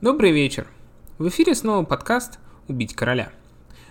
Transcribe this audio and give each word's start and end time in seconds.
Добрый 0.00 0.30
вечер. 0.30 0.68
В 1.18 1.26
эфире 1.26 1.56
снова 1.56 1.84
подкаст 1.84 2.38
«Убить 2.68 2.94
короля». 2.94 3.32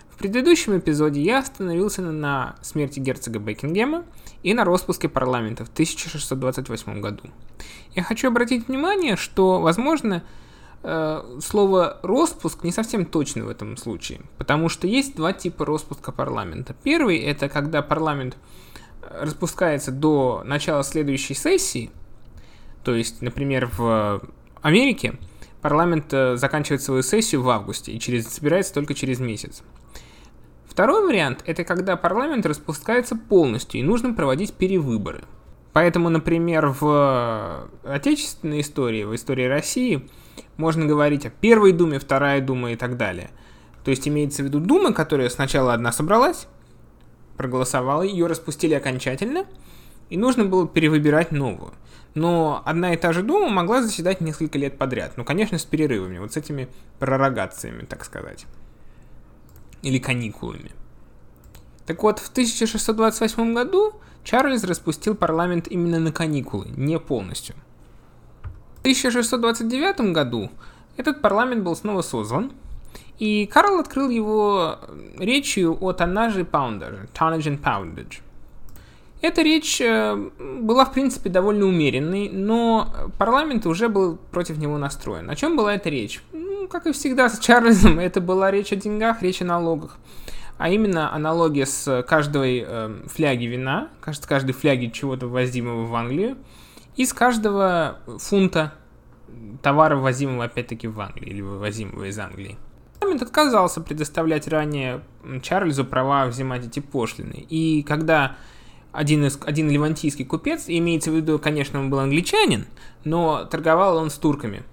В 0.08 0.16
предыдущем 0.16 0.78
эпизоде 0.78 1.20
я 1.20 1.40
остановился 1.40 2.00
на 2.00 2.56
смерти 2.62 2.98
герцога 2.98 3.38
Бекингема 3.38 4.06
и 4.42 4.54
на 4.54 4.64
распуске 4.64 5.10
парламента 5.10 5.66
в 5.66 5.68
1628 5.68 7.02
году. 7.02 7.24
Я 7.94 8.02
хочу 8.04 8.28
обратить 8.28 8.68
внимание, 8.68 9.16
что, 9.16 9.60
возможно, 9.60 10.24
э, 10.82 11.38
слово 11.42 12.00
«распуск» 12.02 12.64
не 12.64 12.72
совсем 12.72 13.04
точно 13.04 13.44
в 13.44 13.50
этом 13.50 13.76
случае, 13.76 14.22
потому 14.38 14.70
что 14.70 14.86
есть 14.86 15.14
два 15.14 15.34
типа 15.34 15.66
распуска 15.66 16.10
парламента. 16.10 16.74
Первый– 16.84 17.18
это 17.18 17.50
когда 17.50 17.82
парламент 17.82 18.38
распускается 19.02 19.92
до 19.92 20.42
начала 20.46 20.82
следующей 20.84 21.34
сессии, 21.34 21.90
то 22.82 22.94
есть, 22.94 23.20
например, 23.20 23.70
в 23.76 24.22
Америке 24.62 25.18
парламент 25.60 26.12
э, 26.12 26.36
заканчивает 26.36 26.82
свою 26.82 27.02
сессию 27.02 27.42
в 27.42 27.50
августе 27.50 27.92
и 27.92 28.00
через, 28.00 28.28
собирается 28.28 28.74
только 28.74 28.94
через 28.94 29.20
месяц. 29.20 29.62
Второй 30.66 31.04
вариант– 31.06 31.42
это 31.46 31.64
когда 31.64 31.96
парламент 31.96 32.46
распускается 32.46 33.16
полностью 33.16 33.80
и 33.80 33.82
нужно 33.82 34.14
проводить 34.14 34.54
перевыборы. 34.54 35.24
Поэтому, 35.72 36.08
например, 36.08 36.74
в 36.80 37.68
отечественной 37.84 38.60
истории, 38.60 39.04
в 39.04 39.14
истории 39.14 39.44
России, 39.44 40.08
можно 40.56 40.86
говорить 40.86 41.26
о 41.26 41.30
Первой 41.30 41.72
Думе, 41.72 41.98
Вторая 41.98 42.40
Дума 42.40 42.72
и 42.72 42.76
так 42.76 42.96
далее. 42.96 43.30
То 43.84 43.90
есть 43.90 44.06
имеется 44.06 44.42
в 44.42 44.46
виду 44.46 44.60
Дума, 44.60 44.92
которая 44.92 45.28
сначала 45.28 45.74
одна 45.74 45.92
собралась, 45.92 46.46
проголосовала, 47.36 48.02
ее 48.02 48.26
распустили 48.26 48.74
окончательно, 48.74 49.46
и 50.10 50.16
нужно 50.16 50.44
было 50.44 50.66
перевыбирать 50.66 51.32
новую. 51.32 51.72
Но 52.14 52.62
одна 52.64 52.94
и 52.94 52.96
та 52.96 53.12
же 53.12 53.22
Дума 53.22 53.48
могла 53.48 53.82
заседать 53.82 54.20
несколько 54.20 54.58
лет 54.58 54.78
подряд. 54.78 55.12
Ну, 55.16 55.24
конечно, 55.24 55.58
с 55.58 55.64
перерывами, 55.64 56.18
вот 56.18 56.32
с 56.32 56.36
этими 56.36 56.68
пророгациями, 56.98 57.82
так 57.82 58.04
сказать. 58.04 58.46
Или 59.82 59.98
каникулами. 59.98 60.72
Так 61.86 62.02
вот, 62.02 62.18
в 62.18 62.28
1628 62.30 63.54
году 63.54 63.94
Чарльз 64.24 64.64
распустил 64.64 65.14
парламент 65.14 65.68
именно 65.68 65.98
на 65.98 66.12
каникулы, 66.12 66.66
не 66.76 66.98
полностью. 66.98 67.54
В 68.76 68.80
1629 68.80 70.12
году 70.12 70.50
этот 70.96 71.22
парламент 71.22 71.62
был 71.62 71.76
снова 71.76 72.02
созван, 72.02 72.52
и 73.18 73.46
Карл 73.46 73.78
открыл 73.78 74.10
его 74.10 74.78
речью 75.18 75.76
о 75.80 75.92
тоннаже 75.92 76.40
и 76.40 76.44
паундаже, 76.44 77.08
tonnage 77.14 77.44
and 77.44 77.62
poundage. 77.62 78.20
Эта 79.20 79.42
речь 79.42 79.80
э, 79.80 80.14
была, 80.38 80.84
в 80.84 80.92
принципе, 80.92 81.28
довольно 81.28 81.66
умеренной, 81.66 82.28
но 82.28 83.10
парламент 83.18 83.66
уже 83.66 83.88
был 83.88 84.16
против 84.30 84.58
него 84.58 84.78
настроен. 84.78 85.28
О 85.28 85.34
чем 85.34 85.56
была 85.56 85.74
эта 85.74 85.88
речь? 85.88 86.22
Ну, 86.32 86.68
как 86.68 86.86
и 86.86 86.92
всегда 86.92 87.28
с 87.28 87.40
Чарльзом, 87.40 87.98
это 87.98 88.20
была 88.20 88.50
речь 88.50 88.72
о 88.72 88.76
деньгах, 88.76 89.22
речь 89.22 89.42
о 89.42 89.44
налогах. 89.44 89.98
А 90.56 90.70
именно 90.70 91.12
аналогия 91.12 91.66
с 91.66 92.02
каждой 92.04 92.64
э, 92.66 92.96
фляги 93.06 93.46
вина, 93.46 93.88
с 94.06 94.18
каждой 94.20 94.52
фляги 94.52 94.86
чего-то 94.86 95.26
ввозимого 95.26 95.86
в 95.86 95.94
Англию, 95.94 96.36
и 96.96 97.04
с 97.04 97.12
каждого 97.12 97.98
фунта 98.18 98.74
товара, 99.62 99.96
ввозимого 99.96 100.44
опять-таки 100.44 100.86
в 100.88 101.00
Англию, 101.00 101.30
или 101.30 101.40
вывозимого 101.40 102.04
из 102.04 102.18
Англии. 102.18 102.56
Парламент 102.98 103.22
отказался 103.22 103.80
предоставлять 103.80 104.48
ранее 104.48 105.02
Чарльзу 105.42 105.84
права 105.84 106.26
взимать 106.26 106.66
эти 106.66 106.80
пошлины. 106.80 107.46
И 107.48 107.82
когда 107.82 108.36
один, 108.98 109.24
из, 109.24 109.38
один 109.46 109.70
левантийский 109.70 110.24
купец, 110.24 110.64
имеется 110.66 111.12
в 111.12 111.14
виду, 111.14 111.38
конечно, 111.38 111.78
он 111.78 111.88
был 111.88 112.00
англичанин, 112.00 112.66
но 113.04 113.44
торговал 113.44 113.96
он 113.96 114.10
с 114.10 114.14
турками. 114.14 114.64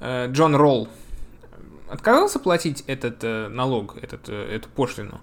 Э, 0.00 0.28
Джон 0.28 0.56
Ролл 0.56 0.88
отказался 1.88 2.40
платить 2.40 2.82
этот 2.88 3.22
э, 3.22 3.46
налог, 3.46 3.96
этот, 4.02 4.28
э, 4.28 4.56
эту 4.56 4.68
пошлину. 4.70 5.20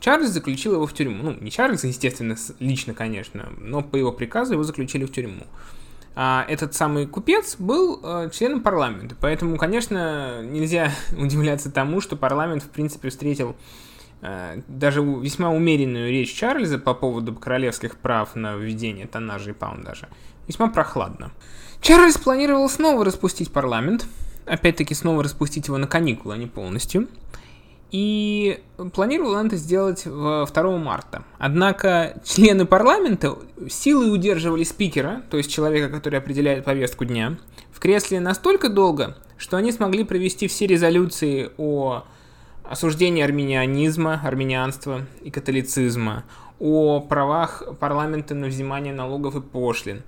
Чарльз 0.00 0.30
заключил 0.30 0.76
его 0.76 0.86
в 0.86 0.94
тюрьму. 0.94 1.22
Ну, 1.22 1.36
не 1.38 1.50
Чарльз, 1.50 1.84
естественно, 1.84 2.36
лично, 2.58 2.94
конечно, 2.94 3.50
но 3.60 3.82
по 3.82 3.96
его 3.96 4.12
приказу 4.12 4.54
его 4.54 4.62
заключили 4.62 5.04
в 5.04 5.12
тюрьму. 5.12 5.42
А 6.14 6.46
этот 6.48 6.72
самый 6.72 7.06
купец 7.06 7.56
был 7.58 8.00
э, 8.02 8.30
членом 8.32 8.62
парламента, 8.62 9.14
поэтому, 9.20 9.58
конечно, 9.58 10.42
нельзя 10.42 10.90
удивляться 11.18 11.70
тому, 11.70 12.00
что 12.00 12.16
парламент, 12.16 12.62
в 12.62 12.70
принципе, 12.70 13.10
встретил 13.10 13.50
Э, 13.50 13.54
даже 14.20 15.02
весьма 15.02 15.50
умеренную 15.50 16.10
речь 16.10 16.34
Чарльза 16.34 16.78
по 16.78 16.94
поводу 16.94 17.34
королевских 17.34 17.96
прав 17.96 18.34
на 18.34 18.56
введение 18.56 19.06
тоннажа 19.06 19.50
и 19.50 19.54
паундажа 19.54 20.08
весьма 20.48 20.68
прохладно. 20.68 21.30
Чарльз 21.80 22.18
планировал 22.18 22.68
снова 22.68 23.04
распустить 23.04 23.52
парламент, 23.52 24.06
опять-таки 24.46 24.94
снова 24.94 25.22
распустить 25.22 25.68
его 25.68 25.78
на 25.78 25.86
каникулы, 25.86 26.34
а 26.34 26.36
не 26.36 26.46
полностью, 26.46 27.06
и 27.90 28.60
планировал 28.92 29.34
он 29.34 29.46
это 29.46 29.56
сделать 29.56 30.04
2 30.04 30.46
марта. 30.78 31.24
Однако 31.38 32.20
члены 32.24 32.66
парламента 32.66 33.38
силой 33.70 34.12
удерживали 34.12 34.64
спикера, 34.64 35.22
то 35.30 35.36
есть 35.36 35.50
человека, 35.50 35.88
который 35.88 36.18
определяет 36.18 36.64
повестку 36.64 37.04
дня, 37.04 37.38
в 37.70 37.78
кресле 37.78 38.18
настолько 38.20 38.68
долго, 38.68 39.16
что 39.36 39.56
они 39.56 39.70
смогли 39.70 40.04
провести 40.04 40.48
все 40.48 40.66
резолюции 40.66 41.50
о 41.56 42.04
осуждение 42.68 43.24
армянианизма, 43.24 44.20
армянианства 44.24 45.06
и 45.22 45.30
католицизма, 45.30 46.24
о 46.58 47.00
правах 47.00 47.62
парламента 47.78 48.34
на 48.34 48.46
взимание 48.46 48.92
налогов 48.92 49.36
и 49.36 49.40
пошлин. 49.40 50.02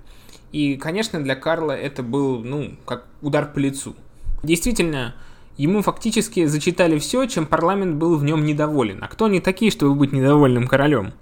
И, 0.51 0.75
конечно, 0.75 1.21
для 1.23 1.35
Карла 1.35 1.71
это 1.71 2.03
был, 2.03 2.43
ну, 2.43 2.75
как 2.85 3.05
удар 3.21 3.51
по 3.51 3.59
лицу. 3.59 3.95
Действительно, 4.43 5.15
ему 5.57 5.81
фактически 5.81 6.45
зачитали 6.45 6.99
все, 6.99 7.25
чем 7.25 7.45
парламент 7.45 7.95
был 7.95 8.17
в 8.17 8.23
нем 8.23 8.45
недоволен. 8.45 9.03
А 9.03 9.07
кто 9.07 9.25
они 9.25 9.39
такие, 9.39 9.71
чтобы 9.71 9.95
быть 9.95 10.11
недовольным 10.11 10.67
королем? 10.67 11.13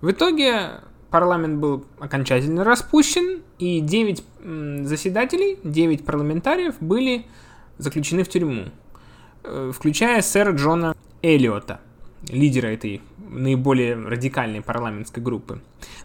В 0.00 0.10
итоге 0.10 0.80
парламент 1.10 1.58
был 1.60 1.86
окончательно 1.98 2.62
распущен, 2.62 3.42
и 3.58 3.80
9 3.80 4.24
заседателей, 4.86 5.58
9 5.64 6.04
парламентариев 6.04 6.74
были 6.80 7.24
заключены 7.78 8.22
в 8.24 8.28
тюрьму. 8.28 8.66
Э, 9.44 9.72
включая 9.74 10.22
сэра 10.22 10.52
Джона 10.52 10.96
Эллиота, 11.22 11.80
лидера 12.28 12.68
этой 12.68 13.02
наиболее 13.18 13.94
радикальной 13.94 14.62
парламентской 14.62 15.20
группы. 15.20 15.60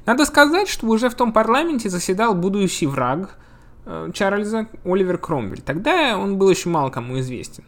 Надо 0.05 0.25
сказать, 0.25 0.67
что 0.67 0.87
уже 0.87 1.09
в 1.09 1.15
том 1.15 1.31
парламенте 1.31 1.89
заседал 1.89 2.35
будущий 2.35 2.85
враг 2.85 3.37
э, 3.85 4.09
Чарльза 4.13 4.67
Оливер 4.83 5.17
Кромвель. 5.17 5.61
Тогда 5.61 6.17
он 6.17 6.37
был 6.37 6.49
еще 6.49 6.67
мало 6.67 6.89
кому 6.89 7.17
известен. 7.19 7.63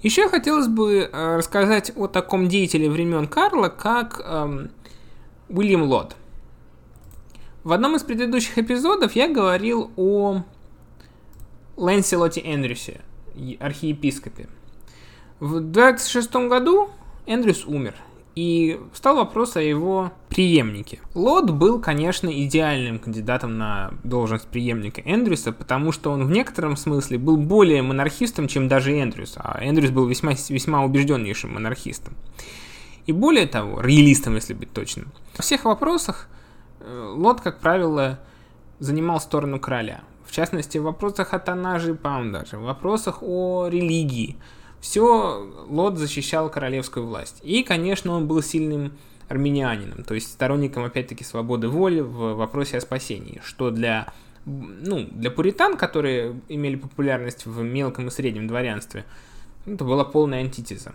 Еще 0.00 0.28
хотелось 0.30 0.68
бы 0.68 1.10
э, 1.12 1.36
рассказать 1.36 1.92
о 1.94 2.06
таком 2.06 2.48
деятеле 2.48 2.88
времен 2.88 3.26
Карла, 3.26 3.68
как 3.68 4.22
эм, 4.24 4.70
Уильям 5.50 5.82
Лот. 5.82 6.16
В 7.64 7.72
одном 7.72 7.96
из 7.96 8.02
предыдущих 8.02 8.56
эпизодов 8.56 9.12
я 9.12 9.28
говорил 9.28 9.90
о 9.96 10.42
Лэнселоте 11.76 12.40
Эндрюсе, 12.40 13.02
архиепископе. 13.60 14.48
В 15.38 15.60
26 15.60 16.34
году 16.48 16.88
Эндрюс 17.26 17.66
умер, 17.66 17.94
и 18.34 18.80
встал 18.92 19.16
вопрос 19.16 19.56
о 19.56 19.60
его 19.60 20.12
преемнике. 20.30 21.00
Лот 21.14 21.50
был, 21.50 21.78
конечно, 21.78 22.28
идеальным 22.28 22.98
кандидатом 22.98 23.58
на 23.58 23.92
должность 24.02 24.46
преемника 24.48 25.02
Эндрюса, 25.02 25.52
потому 25.52 25.92
что 25.92 26.10
он 26.10 26.26
в 26.26 26.30
некотором 26.30 26.78
смысле 26.78 27.18
был 27.18 27.36
более 27.36 27.82
монархистом, 27.82 28.48
чем 28.48 28.66
даже 28.66 28.98
Эндрюс, 28.98 29.34
а 29.36 29.58
Эндрюс 29.62 29.90
был 29.90 30.06
весьма, 30.06 30.32
весьма 30.32 30.82
убежденнейшим 30.84 31.52
монархистом. 31.52 32.14
И 33.04 33.12
более 33.12 33.46
того, 33.46 33.82
роялистом, 33.82 34.36
если 34.36 34.54
быть 34.54 34.72
точным. 34.72 35.12
Во 35.36 35.42
всех 35.42 35.64
вопросах 35.64 36.28
э, 36.80 37.14
Лот, 37.14 37.42
как 37.42 37.60
правило, 37.60 38.20
занимал 38.78 39.20
сторону 39.20 39.60
короля. 39.60 40.00
В 40.24 40.32
частности, 40.32 40.78
в 40.78 40.84
вопросах 40.84 41.34
о 41.34 41.38
тоннаже 41.38 41.92
и 41.92 41.94
паундаже, 41.94 42.56
в 42.56 42.62
вопросах 42.62 43.22
о 43.22 43.68
религии– 43.68 44.36
все 44.86 45.44
Лот 45.68 45.98
защищал 45.98 46.48
королевскую 46.48 47.04
власть. 47.06 47.40
И, 47.42 47.64
конечно, 47.64 48.12
он 48.12 48.28
был 48.28 48.40
сильным 48.40 48.92
армянинином, 49.28 50.04
то 50.04 50.14
есть 50.14 50.30
сторонником, 50.30 50.84
опять-таки, 50.84 51.24
свободы 51.24 51.66
воли 51.66 51.98
в 51.98 52.34
вопросе 52.34 52.78
о 52.78 52.80
спасении, 52.80 53.40
что 53.44 53.72
для, 53.72 54.12
ну, 54.44 55.08
для 55.10 55.32
пуритан, 55.32 55.76
которые 55.76 56.40
имели 56.48 56.76
популярность 56.76 57.46
в 57.46 57.62
мелком 57.64 58.06
и 58.06 58.10
среднем 58.12 58.46
дворянстве, 58.46 59.04
это 59.66 59.84
была 59.84 60.04
полная 60.04 60.38
антитеза, 60.38 60.94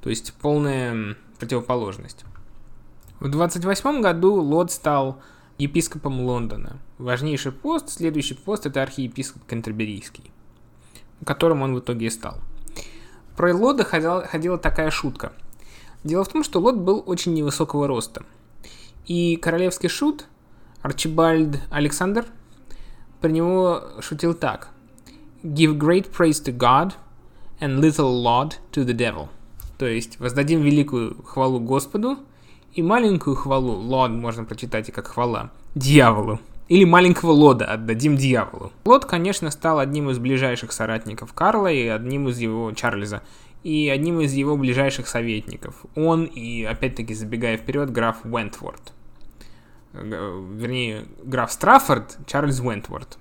то 0.00 0.10
есть 0.10 0.32
полная 0.34 1.16
противоположность. 1.40 2.24
В 3.18 3.28
28 3.28 4.00
году 4.00 4.34
Лот 4.34 4.70
стал 4.70 5.20
епископом 5.58 6.20
Лондона. 6.20 6.78
Важнейший 6.98 7.50
пост, 7.50 7.88
следующий 7.88 8.34
пост 8.34 8.66
это 8.66 8.80
архиепископ 8.80 9.44
Кентерберийский, 9.44 10.30
которым 11.24 11.62
он 11.62 11.74
в 11.74 11.80
итоге 11.80 12.06
и 12.06 12.10
стал. 12.10 12.38
Про 13.38 13.54
Лода 13.54 13.84
ходила, 13.84 14.26
ходила 14.26 14.58
такая 14.58 14.90
шутка. 14.90 15.32
Дело 16.02 16.24
в 16.24 16.28
том, 16.28 16.42
что 16.42 16.58
Лот 16.58 16.74
был 16.74 17.04
очень 17.06 17.34
невысокого 17.34 17.86
роста. 17.86 18.24
И 19.06 19.36
королевский 19.36 19.88
шут 19.88 20.26
Арчибальд 20.82 21.60
Александр 21.70 22.26
про 23.20 23.28
него 23.28 23.84
шутил 24.00 24.34
так. 24.34 24.70
give 25.44 25.78
great 25.78 26.10
praise 26.10 26.42
to 26.42 26.52
God 26.52 26.94
and 27.60 27.78
little 27.78 28.10
laud 28.20 28.56
to 28.72 28.84
the 28.84 28.92
devil. 28.92 29.28
То 29.78 29.86
есть 29.86 30.18
воздадим 30.18 30.62
великую 30.62 31.22
хвалу 31.22 31.60
Господу 31.60 32.18
и 32.72 32.82
маленькую 32.82 33.36
хвалу, 33.36 33.72
лод 33.74 34.10
можно 34.10 34.42
прочитать 34.42 34.88
и 34.88 34.92
как 34.92 35.06
хвала, 35.06 35.52
дьяволу. 35.76 36.40
Или 36.68 36.84
маленького 36.84 37.32
Лода 37.32 37.64
отдадим 37.64 38.16
дьяволу. 38.16 38.72
Лод, 38.84 39.06
конечно, 39.06 39.50
стал 39.50 39.78
одним 39.78 40.10
из 40.10 40.18
ближайших 40.18 40.72
соратников 40.72 41.32
Карла 41.32 41.72
и 41.72 41.86
одним 41.86 42.28
из 42.28 42.38
его 42.38 42.72
Чарльза 42.72 43.22
и 43.62 43.88
одним 43.88 44.20
из 44.20 44.32
его 44.34 44.56
ближайших 44.56 45.08
советников. 45.08 45.74
Он 45.94 46.24
и, 46.24 46.64
опять-таки, 46.64 47.14
забегая 47.14 47.56
вперед, 47.56 47.90
граф 47.90 48.18
Уэнтворд. 48.24 48.92
Вернее, 49.92 51.06
граф 51.22 51.50
Страффорд, 51.50 52.18
Чарльз 52.26 52.60
Уэнтворд. 52.60 53.18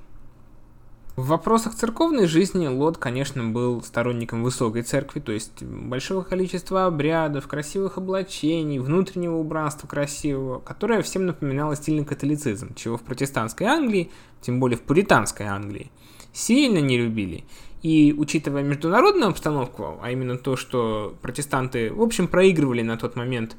В 1.17 1.29
вопросах 1.29 1.73
церковной 1.73 2.27
жизни 2.27 2.67
Лот, 2.67 2.99
конечно, 2.99 3.43
был 3.43 3.81
сторонником 3.81 4.43
высокой 4.43 4.83
церкви, 4.83 5.19
то 5.19 5.31
есть 5.31 5.63
большого 5.63 6.21
количества 6.21 6.85
обрядов, 6.85 7.47
красивых 7.47 7.97
облачений, 7.97 8.77
внутреннего 8.77 9.37
убранства 9.37 9.87
красивого, 9.87 10.59
которое 10.59 11.01
всем 11.01 11.25
напоминало 11.25 11.75
стильный 11.75 12.05
католицизм, 12.05 12.75
чего 12.75 12.97
в 12.97 13.01
протестантской 13.01 13.65
Англии, 13.65 14.11
тем 14.41 14.59
более 14.59 14.77
в 14.77 14.83
пуританской 14.83 15.47
Англии, 15.47 15.91
сильно 16.33 16.77
не 16.77 16.99
любили. 16.99 17.45
И 17.81 18.13
учитывая 18.15 18.61
международную 18.61 19.29
обстановку, 19.29 19.97
а 19.99 20.11
именно 20.11 20.37
то, 20.37 20.55
что 20.55 21.17
протестанты, 21.23 21.91
в 21.91 22.03
общем, 22.03 22.27
проигрывали 22.27 22.83
на 22.83 22.95
тот 22.95 23.15
момент 23.15 23.57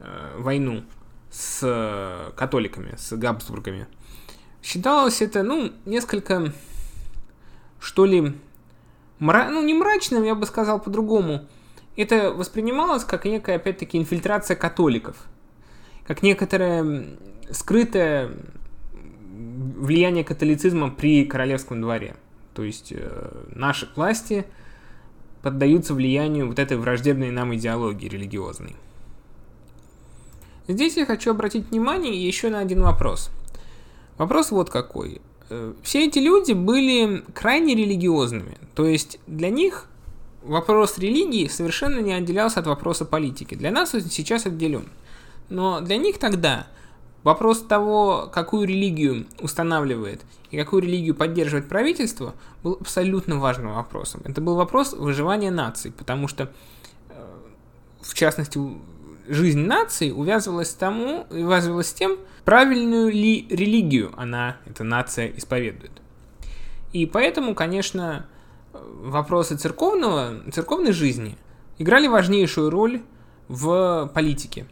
э, 0.00 0.34
войну 0.36 0.82
с 1.30 2.32
католиками, 2.34 2.96
с 2.98 3.16
Габсбургами, 3.16 3.86
считалось 4.64 5.22
это, 5.22 5.44
ну, 5.44 5.70
несколько 5.84 6.52
что 7.80 8.04
ли, 8.04 8.34
мра... 9.18 9.48
ну 9.50 9.62
не 9.62 9.74
мрачным, 9.74 10.24
я 10.24 10.34
бы 10.34 10.46
сказал 10.46 10.80
по-другому. 10.80 11.46
Это 11.96 12.32
воспринималось 12.32 13.04
как 13.04 13.24
некая, 13.24 13.56
опять-таки, 13.56 13.98
инфильтрация 13.98 14.56
католиков. 14.56 15.16
Как 16.06 16.22
некоторое 16.22 17.18
скрытое 17.50 18.30
влияние 19.78 20.24
католицизма 20.24 20.90
при 20.90 21.24
королевском 21.24 21.80
дворе. 21.80 22.16
То 22.54 22.62
есть 22.62 22.92
э, 22.92 23.44
наши 23.54 23.88
власти 23.94 24.44
поддаются 25.42 25.94
влиянию 25.94 26.48
вот 26.48 26.58
этой 26.58 26.76
враждебной 26.76 27.30
нам 27.30 27.54
идеологии 27.54 28.08
религиозной. 28.08 28.76
Здесь 30.66 30.96
я 30.96 31.06
хочу 31.06 31.30
обратить 31.30 31.70
внимание 31.70 32.14
еще 32.14 32.50
на 32.50 32.58
один 32.58 32.82
вопрос. 32.82 33.30
Вопрос 34.18 34.50
вот 34.50 34.70
какой. 34.70 35.22
Э, 35.50 35.72
все 35.82 36.06
эти 36.06 36.18
люди 36.18 36.52
были 36.52 37.24
крайне 37.34 37.74
религиозными. 37.74 38.56
То 38.74 38.86
есть 38.86 39.18
для 39.26 39.50
них 39.50 39.86
вопрос 40.42 40.98
религии 40.98 41.48
совершенно 41.48 42.00
не 42.00 42.12
отделялся 42.12 42.60
от 42.60 42.66
вопроса 42.66 43.04
политики. 43.04 43.54
Для 43.54 43.70
нас 43.70 43.94
он 43.94 44.02
сейчас 44.02 44.46
отделен. 44.46 44.88
Но 45.48 45.80
для 45.80 45.96
них 45.96 46.18
тогда 46.18 46.66
вопрос 47.24 47.62
того, 47.62 48.30
какую 48.32 48.66
религию 48.66 49.26
устанавливает 49.40 50.22
и 50.50 50.58
какую 50.58 50.82
религию 50.82 51.14
поддерживает 51.14 51.68
правительство, 51.68 52.34
был 52.62 52.78
абсолютно 52.80 53.38
важным 53.38 53.74
вопросом. 53.74 54.22
Это 54.24 54.40
был 54.40 54.56
вопрос 54.56 54.92
выживания 54.92 55.50
нации, 55.50 55.90
потому 55.90 56.28
что, 56.28 56.50
э, 57.10 57.14
в 58.00 58.14
частности, 58.14 58.60
жизнь 59.28 59.60
нации 59.60 60.10
увязывалась, 60.10 60.70
тому, 60.70 61.26
увязывалась 61.30 61.88
с 61.88 61.92
тем, 61.92 62.18
правильную 62.44 63.10
ли 63.10 63.46
религию 63.50 64.12
она, 64.16 64.56
эта 64.66 64.84
нация, 64.84 65.28
исповедует. 65.36 65.92
И 66.92 67.06
поэтому, 67.06 67.54
конечно, 67.54 68.26
вопросы 68.72 69.56
церковного, 69.56 70.42
церковной 70.52 70.92
жизни 70.92 71.36
играли 71.78 72.06
важнейшую 72.06 72.70
роль 72.70 73.02
в 73.48 74.10
политике. 74.14 74.66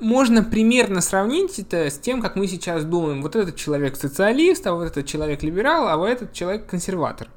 Можно 0.00 0.42
примерно 0.42 1.00
сравнить 1.00 1.58
это 1.58 1.88
с 1.88 1.98
тем, 1.98 2.20
как 2.20 2.34
мы 2.34 2.48
сейчас 2.48 2.84
думаем, 2.84 3.22
вот 3.22 3.36
этот 3.36 3.56
человек 3.56 3.96
социалист, 3.96 4.66
а 4.66 4.74
вот 4.74 4.84
этот 4.84 5.06
человек 5.06 5.42
либерал, 5.42 5.88
а 5.88 5.96
вот 5.96 6.08
этот 6.08 6.32
человек 6.32 6.66
консерватор. 6.66 7.28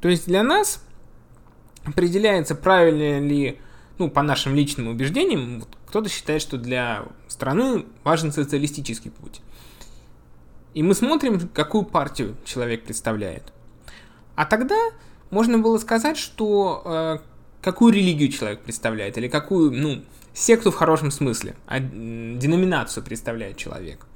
То 0.00 0.08
есть 0.08 0.26
для 0.26 0.42
нас 0.42 0.84
определяется, 1.84 2.54
правильно 2.54 3.26
ли 3.26 3.58
ну, 3.98 4.08
по 4.08 4.22
нашим 4.22 4.54
личным 4.54 4.88
убеждениям, 4.88 5.64
кто-то 5.86 6.08
считает, 6.08 6.40
что 6.40 6.56
для 6.56 7.04
страны 7.26 7.86
важен 8.04 8.32
социалистический 8.32 9.10
путь. 9.10 9.40
И 10.74 10.82
мы 10.82 10.94
смотрим, 10.94 11.48
какую 11.48 11.84
партию 11.84 12.36
человек 12.44 12.84
представляет. 12.84 13.52
А 14.36 14.44
тогда 14.44 14.76
можно 15.30 15.58
было 15.58 15.78
сказать, 15.78 16.16
что 16.16 16.82
э, 16.84 17.18
какую 17.60 17.92
религию 17.92 18.30
человек 18.30 18.60
представляет, 18.60 19.18
или 19.18 19.28
какую, 19.28 19.72
ну, 19.72 20.04
секту 20.32 20.70
в 20.70 20.76
хорошем 20.76 21.10
смысле, 21.10 21.56
а 21.66 21.80
деноминацию 21.80 23.02
представляет 23.02 23.56
человек. 23.56 24.06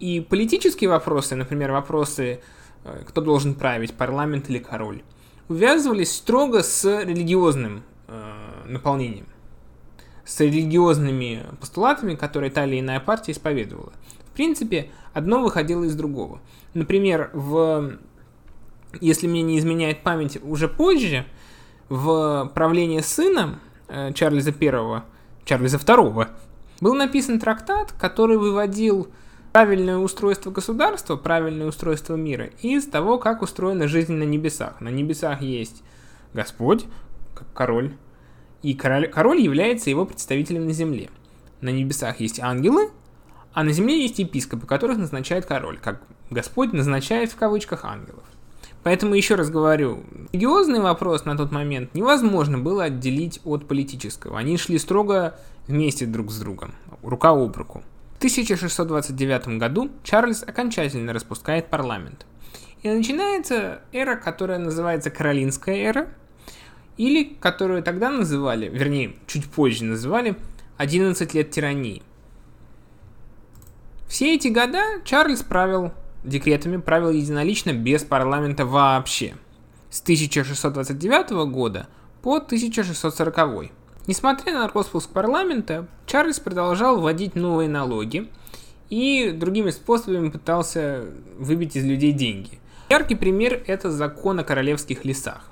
И 0.00 0.20
политические 0.20 0.88
вопросы, 0.90 1.36
например, 1.36 1.72
вопросы, 1.72 2.40
э, 2.84 3.02
кто 3.06 3.20
должен 3.20 3.54
править, 3.54 3.92
парламент 3.94 4.48
или 4.48 4.58
король, 4.58 5.02
увязывались 5.48 6.12
строго 6.12 6.62
с 6.62 6.84
религиозным 6.84 7.82
наполнением, 8.66 9.26
с 10.24 10.40
религиозными 10.40 11.44
постулатами, 11.60 12.14
которые 12.14 12.50
та 12.50 12.64
или 12.64 12.80
иная 12.80 13.00
партия 13.00 13.32
исповедовала. 13.32 13.92
В 14.26 14.30
принципе, 14.36 14.90
одно 15.12 15.40
выходило 15.40 15.84
из 15.84 15.94
другого. 15.94 16.40
Например, 16.74 17.30
в, 17.32 17.98
если 19.00 19.26
мне 19.26 19.42
не 19.42 19.58
изменяет 19.58 20.02
память, 20.02 20.38
уже 20.42 20.68
позже, 20.68 21.26
в 21.88 22.50
правлении 22.54 23.00
сына 23.00 23.60
э, 23.88 24.12
Чарльза 24.12 24.50
I, 24.50 25.02
Чарльза 25.44 25.76
II, 25.76 26.28
был 26.80 26.94
написан 26.94 27.38
трактат, 27.38 27.92
который 27.92 28.36
выводил 28.36 29.08
правильное 29.52 29.96
устройство 29.96 30.50
государства, 30.50 31.16
правильное 31.16 31.66
устройство 31.66 32.14
мира 32.14 32.50
из 32.60 32.86
того, 32.86 33.18
как 33.18 33.40
устроена 33.42 33.88
жизнь 33.88 34.12
на 34.12 34.24
небесах. 34.24 34.80
На 34.80 34.88
небесах 34.88 35.40
есть 35.40 35.82
Господь, 36.34 36.84
как 37.36 37.52
король, 37.52 37.94
и 38.62 38.74
король, 38.74 39.08
король 39.08 39.40
является 39.40 39.90
его 39.90 40.06
представителем 40.06 40.66
на 40.66 40.72
земле. 40.72 41.10
На 41.60 41.68
небесах 41.68 42.20
есть 42.20 42.40
ангелы, 42.40 42.90
а 43.52 43.62
на 43.62 43.72
земле 43.72 44.02
есть 44.02 44.18
епископы, 44.18 44.66
которых 44.66 44.98
назначает 44.98 45.46
король, 45.46 45.78
как 45.78 46.02
Господь 46.30 46.72
назначает 46.72 47.30
в 47.30 47.36
кавычках 47.36 47.84
ангелов. 47.84 48.24
Поэтому 48.82 49.14
еще 49.14 49.34
раз 49.34 49.50
говорю, 49.50 50.04
религиозный 50.32 50.80
вопрос 50.80 51.24
на 51.24 51.36
тот 51.36 51.52
момент 51.52 51.94
невозможно 51.94 52.58
было 52.58 52.84
отделить 52.84 53.40
от 53.44 53.66
политического. 53.66 54.38
Они 54.38 54.56
шли 54.56 54.78
строго 54.78 55.38
вместе 55.66 56.06
друг 56.06 56.30
с 56.30 56.38
другом, 56.38 56.74
рука 57.02 57.30
об 57.30 57.56
руку. 57.56 57.82
В 58.14 58.18
1629 58.18 59.58
году 59.58 59.90
Чарльз 60.02 60.42
окончательно 60.42 61.12
распускает 61.12 61.68
парламент. 61.68 62.26
И 62.82 62.88
начинается 62.88 63.82
эра, 63.92 64.16
которая 64.16 64.58
называется 64.58 65.10
Каролинская 65.10 65.76
эра– 65.76 66.08
или 66.96 67.36
которую 67.40 67.82
тогда 67.82 68.10
называли, 68.10 68.68
вернее, 68.68 69.16
чуть 69.26 69.46
позже 69.46 69.84
называли, 69.84 70.36
11 70.76 71.34
лет 71.34 71.50
тирании. 71.50 72.02
Все 74.08 74.34
эти 74.34 74.48
года 74.48 74.80
Чарльз 75.04 75.42
правил 75.42 75.92
декретами, 76.24 76.76
правил 76.76 77.10
единолично 77.10 77.72
без 77.72 78.04
парламента 78.04 78.64
вообще. 78.64 79.36
С 79.90 80.00
1629 80.02 81.50
года 81.50 81.88
по 82.22 82.36
1640. 82.36 83.70
Несмотря 84.06 84.52
на 84.52 84.68
распуск 84.68 85.10
парламента, 85.10 85.88
Чарльз 86.06 86.38
продолжал 86.38 87.00
вводить 87.00 87.34
новые 87.34 87.68
налоги 87.68 88.28
и 88.88 89.32
другими 89.32 89.70
способами 89.70 90.28
пытался 90.28 91.06
выбить 91.38 91.76
из 91.76 91.84
людей 91.84 92.12
деньги. 92.12 92.60
Яркий 92.88 93.16
пример– 93.16 93.62
это 93.66 93.90
закон 93.90 94.38
о 94.38 94.44
королевских 94.44 95.04
лесах. 95.04 95.50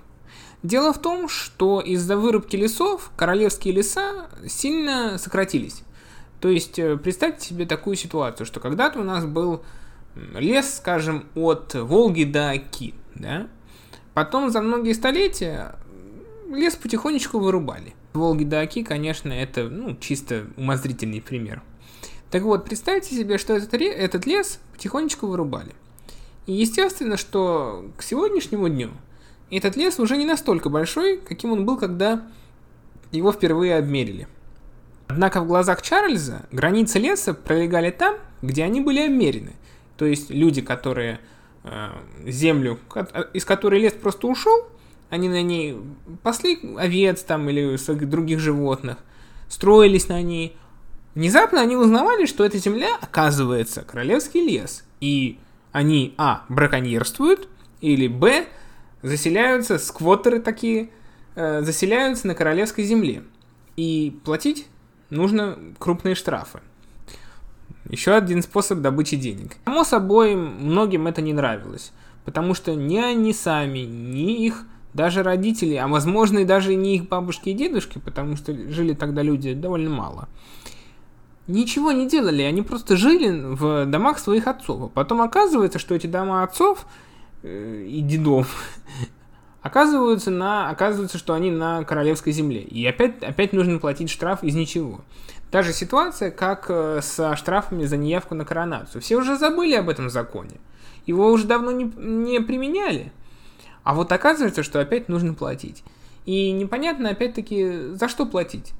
Дело 0.64 0.94
в 0.94 0.98
том, 0.98 1.28
что 1.28 1.82
из-за 1.82 2.16
вырубки 2.16 2.56
лесов 2.56 3.10
королевские 3.16 3.74
леса 3.74 4.30
сильно 4.48 5.18
сократились. 5.18 5.82
То 6.40 6.48
есть 6.48 6.78
э, 6.78 6.96
представьте 6.96 7.46
себе 7.46 7.66
такую 7.66 7.96
ситуацию, 7.96 8.46
что 8.46 8.60
когда-то 8.60 8.98
у 8.98 9.04
нас 9.04 9.26
был 9.26 9.62
лес, 10.34 10.76
скажем, 10.76 11.26
от 11.34 11.74
Волги 11.74 12.24
до 12.24 12.52
Оки, 12.52 12.94
да? 13.14 13.48
Потом 14.14 14.50
за 14.50 14.62
многие 14.62 14.94
столетия 14.94 15.76
лес 16.50 16.76
потихонечку 16.76 17.40
вырубали. 17.40 17.94
Волги 18.14 18.44
до 18.44 18.62
Оки, 18.62 18.84
конечно, 18.84 19.34
это 19.34 19.68
ну, 19.68 19.94
чисто 19.96 20.46
умозрительный 20.56 21.20
пример. 21.20 21.62
Так 22.30 22.42
вот, 22.42 22.64
представьте 22.64 23.14
себе, 23.14 23.36
что 23.36 23.52
этот, 23.52 23.74
этот 23.74 24.24
лес 24.24 24.60
потихонечку 24.72 25.26
вырубали. 25.26 25.74
И 26.46 26.54
естественно, 26.54 27.18
что 27.18 27.84
к 27.98 28.02
сегодняшнему 28.02 28.70
дню 28.70 28.92
этот 29.50 29.76
лес 29.76 29.98
уже 29.98 30.16
не 30.16 30.24
настолько 30.24 30.68
большой, 30.68 31.18
каким 31.18 31.52
он 31.52 31.64
был, 31.64 31.76
когда 31.76 32.26
его 33.12 33.32
впервые 33.32 33.76
обмерили. 33.76 34.26
Однако 35.06 35.40
в 35.40 35.46
глазах 35.46 35.82
Чарльза 35.82 36.46
границы 36.50 36.98
леса 36.98 37.34
пролегали 37.34 37.90
там, 37.90 38.16
где 38.42 38.64
они 38.64 38.80
были 38.80 39.00
обмерены. 39.00 39.52
То 39.96 40.06
есть 40.06 40.30
люди, 40.30 40.60
которые 40.60 41.20
э, 41.62 41.88
землю, 42.26 42.78
из 43.32 43.44
которой 43.44 43.80
лес 43.80 43.92
просто 43.92 44.26
ушел, 44.26 44.66
они 45.10 45.28
на 45.28 45.42
ней 45.42 45.76
пасли 46.22 46.58
овец 46.76 47.22
там 47.22 47.48
или 47.48 47.76
других 48.04 48.40
животных, 48.40 48.98
строились 49.48 50.08
на 50.08 50.20
ней. 50.22 50.56
Внезапно 51.14 51.60
они 51.60 51.76
узнавали, 51.76 52.26
что 52.26 52.44
эта 52.44 52.58
земля, 52.58 52.96
оказывается, 53.00 53.82
королевский 53.82 54.44
лес. 54.44 54.84
И 55.00 55.38
они, 55.70 56.14
а, 56.16 56.44
браконьерствуют, 56.48 57.48
или, 57.80 58.08
б, 58.08 58.46
заселяются, 59.04 59.78
сквотеры 59.78 60.40
такие, 60.40 60.90
э, 61.36 61.62
заселяются 61.62 62.26
на 62.26 62.34
королевской 62.34 62.84
земле. 62.84 63.22
И 63.76 64.18
платить 64.24 64.66
нужно 65.10 65.58
крупные 65.78 66.14
штрафы. 66.14 66.60
Еще 67.88 68.12
один 68.12 68.42
способ 68.42 68.80
добычи 68.80 69.16
денег. 69.16 69.56
Само 69.64 69.84
собой, 69.84 70.34
многим 70.34 71.06
это 71.06 71.20
не 71.20 71.32
нравилось, 71.32 71.92
потому 72.24 72.54
что 72.54 72.74
ни 72.74 72.98
они 72.98 73.32
сами, 73.32 73.80
ни 73.80 74.44
их 74.46 74.64
даже 74.94 75.22
родители, 75.22 75.74
а 75.74 75.86
возможно 75.86 76.38
и 76.38 76.44
даже 76.44 76.74
не 76.74 76.96
их 76.96 77.08
бабушки 77.08 77.50
и 77.50 77.52
дедушки, 77.52 77.98
потому 77.98 78.36
что 78.36 78.54
жили 78.70 78.94
тогда 78.94 79.22
люди 79.22 79.52
довольно 79.52 79.90
мало, 79.90 80.28
ничего 81.46 81.92
не 81.92 82.08
делали, 82.08 82.42
они 82.42 82.62
просто 82.62 82.96
жили 82.96 83.54
в 83.54 83.86
домах 83.86 84.18
своих 84.18 84.46
отцов. 84.46 84.82
А 84.82 84.88
потом 84.88 85.20
оказывается, 85.20 85.78
что 85.78 85.94
эти 85.94 86.06
дома 86.06 86.42
отцов 86.42 86.86
э, 87.42 87.84
и 87.86 88.00
дедов 88.00 88.78
оказываются, 89.64 90.30
на, 90.30 90.68
оказывается, 90.68 91.16
что 91.16 91.32
они 91.32 91.50
на 91.50 91.84
королевской 91.84 92.32
земле. 92.32 92.60
И 92.60 92.86
опять, 92.86 93.22
опять 93.22 93.54
нужно 93.54 93.78
платить 93.78 94.10
штраф 94.10 94.44
из 94.44 94.54
ничего. 94.54 95.00
Та 95.50 95.62
же 95.62 95.72
ситуация, 95.72 96.30
как 96.30 96.66
э, 96.68 97.00
со 97.02 97.34
штрафами 97.34 97.86
за 97.86 97.96
неявку 97.96 98.34
на 98.34 98.44
коронацию. 98.44 99.00
Все 99.00 99.16
уже 99.16 99.38
забыли 99.38 99.74
об 99.74 99.88
этом 99.88 100.10
законе. 100.10 100.60
Его 101.06 101.32
уже 101.32 101.46
давно 101.46 101.72
не, 101.72 101.84
не 101.96 102.40
применяли. 102.40 103.10
А 103.84 103.94
вот 103.94 104.12
оказывается, 104.12 104.62
что 104.62 104.80
опять 104.80 105.08
нужно 105.08 105.32
платить. 105.32 105.82
И 106.26 106.52
непонятно, 106.52 107.08
опять-таки, 107.08 107.94
за 107.94 108.08
что 108.08 108.26
платить. 108.26 108.72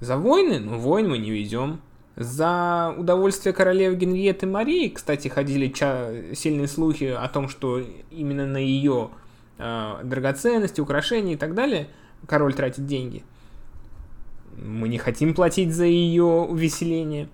За 0.00 0.16
войны? 0.16 0.60
Ну, 0.60 0.78
войн 0.78 1.08
мы 1.08 1.18
не 1.18 1.32
ведем. 1.32 1.80
За 2.14 2.94
удовольствие 2.96 3.52
королевы 3.52 3.96
Генриетты 3.96 4.46
Марии, 4.46 4.88
кстати, 4.88 5.26
ходили 5.26 5.66
ча- 5.66 6.32
сильные 6.32 6.68
слухи 6.68 7.06
о 7.06 7.26
том, 7.26 7.48
что 7.48 7.82
именно 8.12 8.46
на 8.46 8.58
ее 8.58 9.10
э, 9.58 10.00
драгоценности, 10.04 10.80
украшения 10.80 11.34
и 11.34 11.36
так 11.36 11.54
далее 11.54 11.88
король 12.26 12.54
тратит 12.54 12.86
деньги– 12.86 13.24
мы 14.56 14.88
не 14.88 14.98
хотим 14.98 15.34
платить 15.34 15.74
за 15.74 15.84
ее 15.84 16.24
увеселение. 16.24 17.28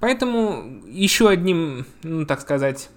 Поэтому 0.00 0.82
еще 0.86 1.28
одним, 1.28 1.86
ну 2.02 2.26
так 2.26 2.40
сказать, 2.40 2.90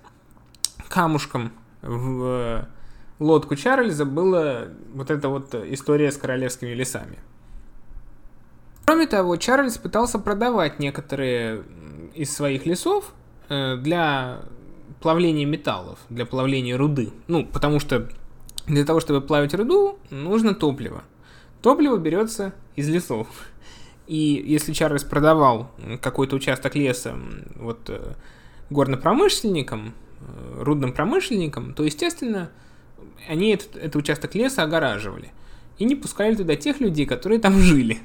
камушком 0.89 1.53
в 1.81 2.23
э, 2.23 2.65
лодку 3.19 3.55
Чарльза 3.55 4.05
была 4.05 4.65
вот 4.93 5.09
эта 5.09 5.29
вот 5.29 5.55
история 5.55 6.11
с 6.11 6.17
королевскими 6.17 6.73
лесами. 6.73 7.19
Кроме 8.85 9.07
того, 9.07 9.35
Чарльз 9.37 9.77
пытался 9.77 10.19
продавать 10.19 10.79
некоторые 10.79 11.63
из 12.13 12.35
своих 12.35 12.65
лесов 12.65 13.13
э, 13.47 13.77
для 13.77 14.41
плавления 15.01 15.45
металлов, 15.45 15.99
для 16.09 16.25
плавления 16.25 16.77
руды. 16.77 17.11
Ну, 17.27 17.45
потому 17.45 17.79
что 17.79 18.09
для 18.67 18.85
того, 18.85 18.99
чтобы 18.99 19.21
плавить 19.21 19.53
руду, 19.53 19.97
нужно 20.09 20.53
топливо. 20.53 21.03
Топливо 21.61 21.97
берется 21.97 22.53
из 22.75 22.87
лесов. 22.87 23.27
И 24.07 24.43
если 24.45 24.73
Чарльз 24.73 25.03
продавал 25.03 25.71
какой-то 26.01 26.35
участок 26.35 26.75
леса 26.75 27.15
вот 27.55 27.89
э, 27.89 28.13
горнопромышленникам, 28.69 29.93
э, 30.19 30.63
рудным 30.63 30.93
промышленникам, 30.93 31.73
то, 31.73 31.83
естественно, 31.83 32.49
они 33.27 33.49
этот, 33.51 33.75
этот 33.75 33.95
участок 33.97 34.35
леса 34.35 34.63
огораживали 34.63 35.31
и 35.77 35.85
не 35.85 35.95
пускали 35.95 36.35
туда 36.35 36.55
тех 36.55 36.79
людей, 36.79 37.05
которые 37.05 37.39
там 37.39 37.59
жили. 37.59 37.99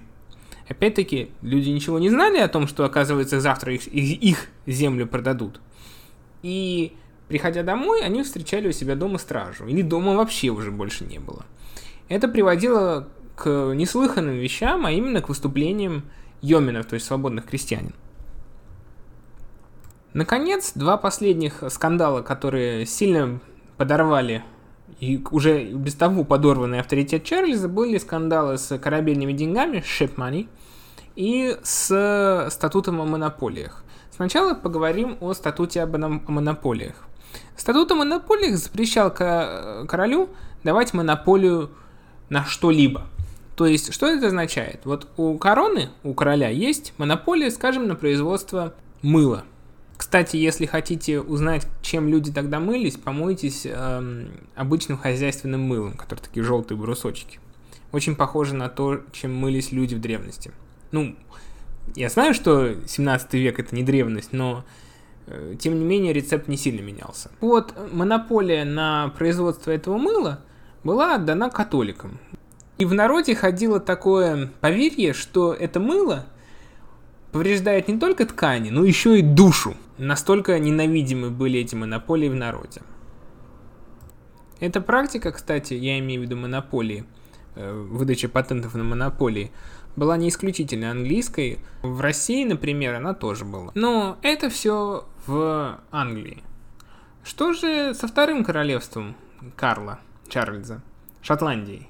Опять-таки, 0.69 1.31
люди 1.43 1.71
ничего 1.71 1.99
не 1.99 2.09
знали 2.09 2.39
о 2.39 2.49
том, 2.49 2.67
что, 2.67 2.85
оказывается, 2.85 3.41
завтра 3.41 3.75
их, 3.75 3.87
их 3.89 4.47
землю 4.67 5.07
продадут. 5.07 5.61
И, 6.43 6.95
приходя 7.33 7.63
домой, 7.63 8.03
они 8.03 8.23
встречали 8.23 8.69
у 8.69 8.73
себя 8.73 8.95
дома 8.95 9.17
стражу. 9.17 9.67
Или 9.67 9.81
дома 9.81 10.15
вообще 10.15 10.51
уже 10.51 10.71
больше 10.71 11.07
не 11.07 11.19
было. 11.19 11.47
Это 12.11 12.29
приводило 12.29 13.09
к 13.37 13.73
неслыханным 13.73 14.35
вещам, 14.35 14.85
а 14.85 14.93
именно 14.93 15.23
к 15.23 15.31
выступлениям 15.31 16.03
йоминов, 16.43 16.85
то 16.85 16.95
есть 16.95 17.07
свободных 17.07 17.47
крестьянин. 17.47 17.95
Наконец, 20.13 20.73
два 20.75 20.99
последних 20.99 21.65
скандала, 21.71 22.21
которые 22.21 22.85
сильно 22.85 23.41
подорвали 23.79 24.45
и 25.01 25.25
уже 25.31 25.65
без 25.65 25.95
того 25.95 26.25
подорванный 26.25 26.81
авторитет 26.81 27.25
Чарльза, 27.25 27.67
были 27.67 27.97
скандалы 27.97 28.59
с 28.59 28.77
корабельными 28.77 29.33
деньгами, 29.33 29.79
ship 29.79 30.17
money, 30.17 30.49
и 31.17 31.57
с 31.63 32.49
статутом 32.51 33.01
о 33.01 33.07
монополиях. 33.07 33.85
Сначала 34.11 34.53
поговорим 34.53 35.17
о 35.21 35.33
статуте 35.33 35.81
об 35.81 35.97
монополиях. 35.97 37.09
Статут 37.57 37.91
о 37.93 37.95
монополиях 37.95 38.57
запрещал 38.57 39.11
королю 39.13 40.29
давать 40.65 40.95
монополию 40.95 41.71
на 42.29 42.45
что-либо. 42.45 43.07
То 43.57 43.67
есть, 43.67 43.93
что 43.93 44.07
это 44.07 44.29
означает? 44.29 44.81
Вот 44.85 45.09
у 45.17 45.37
короны, 45.37 45.91
у 46.03 46.15
короля 46.15 46.49
есть 46.49 46.95
монополия, 46.97 47.51
скажем, 47.51 47.87
на 47.87 47.95
производство 47.95 48.75
мыла. 49.03 49.45
Кстати, 49.97 50.37
если 50.37 50.67
хотите 50.67 51.21
узнать, 51.21 51.67
чем 51.83 52.09
люди 52.09 52.33
тогда 52.33 52.59
мылись, 52.59 52.97
помойтесь 52.97 53.67
эм, 53.67 54.31
обычным 54.57 54.99
хозяйственным 54.99 55.61
мылом, 55.61 55.93
который 55.93 56.21
такие 56.21 56.43
желтые 56.43 56.77
брусочки. 56.77 57.39
Очень 57.93 58.17
похоже 58.17 58.55
на 58.55 58.69
то, 58.69 59.03
чем 59.13 59.35
мылись 59.37 59.71
люди 59.71 59.95
в 59.95 60.01
древности. 60.01 60.51
Ну, 60.91 61.15
я 61.95 62.09
знаю, 62.09 62.35
что 62.35 62.75
17 62.87 63.35
век 63.35 63.61
это 63.61 63.77
не 63.77 63.83
древность, 63.83 64.33
но 64.33 64.65
э, 64.67 64.82
тем 65.59 65.79
не 65.79 65.85
менее 65.85 66.13
рецепт 66.13 66.49
не 66.49 66.57
сильно 66.57 66.81
менялся. 66.81 67.31
Вот 67.41 67.75
монополия 67.93 68.65
на 68.65 69.13
производство 69.17 69.71
этого 69.71 69.99
мыла 69.99 70.41
была 70.85 71.15
отдана 71.15 71.51
католикам. 71.51 72.19
И 72.79 72.85
в 72.85 72.95
народе 72.95 73.35
ходило 73.35 73.79
такое 73.79 74.51
поверье, 74.61 75.13
что 75.13 75.55
это 75.55 75.79
мыло 75.79 76.27
повреждает 77.31 77.89
не 77.89 77.99
только 77.99 78.27
ткани, 78.27 78.71
но 78.71 78.85
еще 78.85 79.19
и 79.19 79.23
душу. 79.23 79.75
Настолько 79.99 80.59
ненавидимы 80.59 81.31
были 81.31 81.61
эти 81.61 81.75
монополии 81.75 82.29
в 82.29 82.35
народе. 82.35 82.83
Эта 84.61 84.81
практика, 84.81 85.33
кстати, 85.33 85.75
я 85.75 85.99
имею 85.99 86.21
в 86.21 86.25
виду 86.25 86.37
монополии, 86.37 87.05
э, 87.57 87.73
выдача 87.73 88.29
патентов 88.29 88.75
на 88.75 88.85
монополии, 88.85 89.51
была 89.97 90.17
не 90.17 90.29
исключительно 90.29 90.91
английской. 90.91 91.59
В 91.83 92.01
России, 92.01 92.45
например, 92.45 92.95
она 92.95 93.15
тоже 93.15 93.45
была. 93.45 93.73
Но 93.75 94.19
это 94.23 94.51
все 94.51 95.05
в 95.27 95.79
Англии. 95.91 96.43
Что 97.25 97.53
же 97.53 97.95
со 97.95 98.09
вторым 98.09 98.45
королевством 98.45 99.15
Карла, 99.57 100.01
Чарльза, 100.29 100.83
Шотландией? 101.23 101.89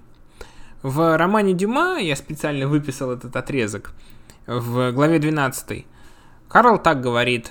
В 0.83 1.17
романе 1.17 1.55
Дюма, 1.55 1.99
я 2.01 2.17
специально 2.17 2.67
выписал 2.67 3.13
этот 3.13 3.37
отрезок, 3.37 3.93
в 4.47 4.91
главе 4.91 5.19
12, 5.21 5.87
Карл 6.53 6.79
так 6.79 7.01
говорит. 7.01 7.51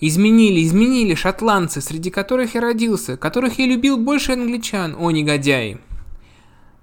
«Изменили, 0.00 0.64
изменили 0.64 1.14
шотландцы, 1.14 1.80
среди 1.80 2.10
которых 2.10 2.54
я 2.54 2.60
родился, 2.60 3.16
которых 3.16 3.58
я 3.58 3.66
любил 3.66 3.98
больше 3.98 4.32
англичан, 4.32 4.96
о 4.98 5.10
негодяи!» 5.10 5.80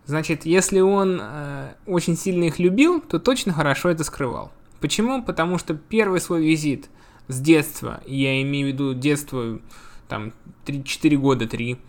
Значит, 0.06 0.46
если 0.46 0.80
он 0.80 1.20
э, 1.22 1.74
очень 1.86 2.16
сильно 2.16 2.46
их 2.46 2.60
любил, 2.60 3.02
то 3.02 3.20
точно 3.20 3.54
хорошо 3.54 3.90
это 3.90 4.04
скрывал. 4.04 4.52
Почему? 4.80 5.24
Потому 5.24 5.58
что 5.58 5.74
первый 5.74 6.20
свой 6.20 6.46
визит 6.46 6.90
с 7.28 7.40
детства, 7.40 8.02
я 8.06 8.42
имею 8.44 8.68
в 8.68 8.74
виду 8.74 8.94
детство, 8.94 9.60
там, 10.08 10.34
3-4 10.66 11.16
года, 11.18 11.48
3, 11.48 11.80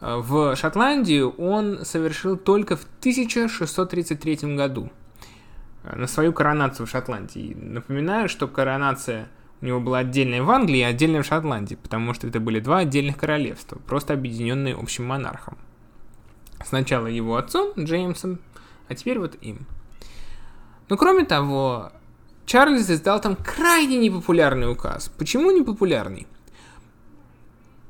Э, 0.00 0.16
в 0.16 0.56
Шотландию 0.56 1.30
он 1.30 1.84
совершил 1.84 2.36
только 2.36 2.76
в 2.76 2.84
1633 3.00 4.56
году 4.56 4.90
э, 5.84 5.96
на 5.96 6.06
свою 6.06 6.32
коронацию 6.32 6.86
в 6.86 6.90
Шотландии. 6.90 7.56
Напоминаю, 7.58 8.28
что 8.28 8.48
коронация 8.48 9.28
у 9.62 9.66
него 9.66 9.80
была 9.80 9.98
отдельная 9.98 10.42
в 10.42 10.50
Англии 10.50 10.80
и 10.80 10.82
отдельная 10.82 11.22
в 11.22 11.26
Шотландии, 11.26 11.76
потому 11.76 12.12
что 12.12 12.26
это 12.26 12.40
были 12.40 12.60
два 12.60 12.78
отдельных 12.78 13.16
королевства, 13.16 13.78
просто 13.86 14.12
объединенные 14.12 14.74
общим 14.74 15.06
монархом. 15.06 15.56
Сначала 16.64 17.06
его 17.06 17.36
отцом 17.36 17.72
Джеймсом, 17.76 18.38
а 18.88 18.94
теперь 18.94 19.18
вот 19.18 19.36
им. 19.40 19.66
Но 20.88 20.96
кроме 20.96 21.24
того, 21.24 21.92
Чарльз 22.46 22.88
издал 22.88 23.20
там 23.20 23.36
крайне 23.36 23.98
непопулярный 23.98 24.70
указ. 24.70 25.10
Почему 25.18 25.50
непопулярный? 25.50 26.26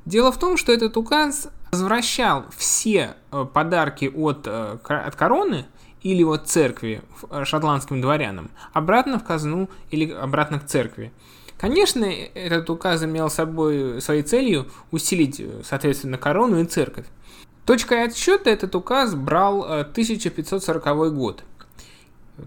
Дело 0.06 0.32
в 0.32 0.38
том, 0.38 0.56
что 0.56 0.72
этот 0.72 0.96
указ 0.96 1.48
возвращал 1.72 2.46
все 2.56 3.16
э, 3.32 3.46
подарки 3.52 4.10
от, 4.14 4.46
э, 4.46 4.78
от 4.82 5.16
короны 5.16 5.66
или 6.02 6.22
от 6.22 6.48
церкви 6.48 7.02
э, 7.28 7.44
шотландским 7.44 8.00
дворянам 8.00 8.50
обратно 8.72 9.18
в 9.18 9.24
казну 9.24 9.68
или 9.90 10.10
обратно 10.10 10.60
к 10.60 10.66
церкви. 10.66 11.12
Конечно, 11.58 12.04
этот 12.04 12.70
указ 12.70 13.02
имел 13.02 13.30
собой 13.30 14.00
своей 14.00 14.22
целью 14.22 14.70
усилить, 14.90 15.42
соответственно, 15.64 16.18
корону 16.18 16.60
и 16.60 16.64
церковь. 16.64 17.06
Точкой 17.66 18.04
отсчета 18.04 18.48
этот 18.48 18.76
указ 18.76 19.16
брал 19.16 19.64
1540 19.64 20.86
э, 20.86 21.10
год. 21.10 21.42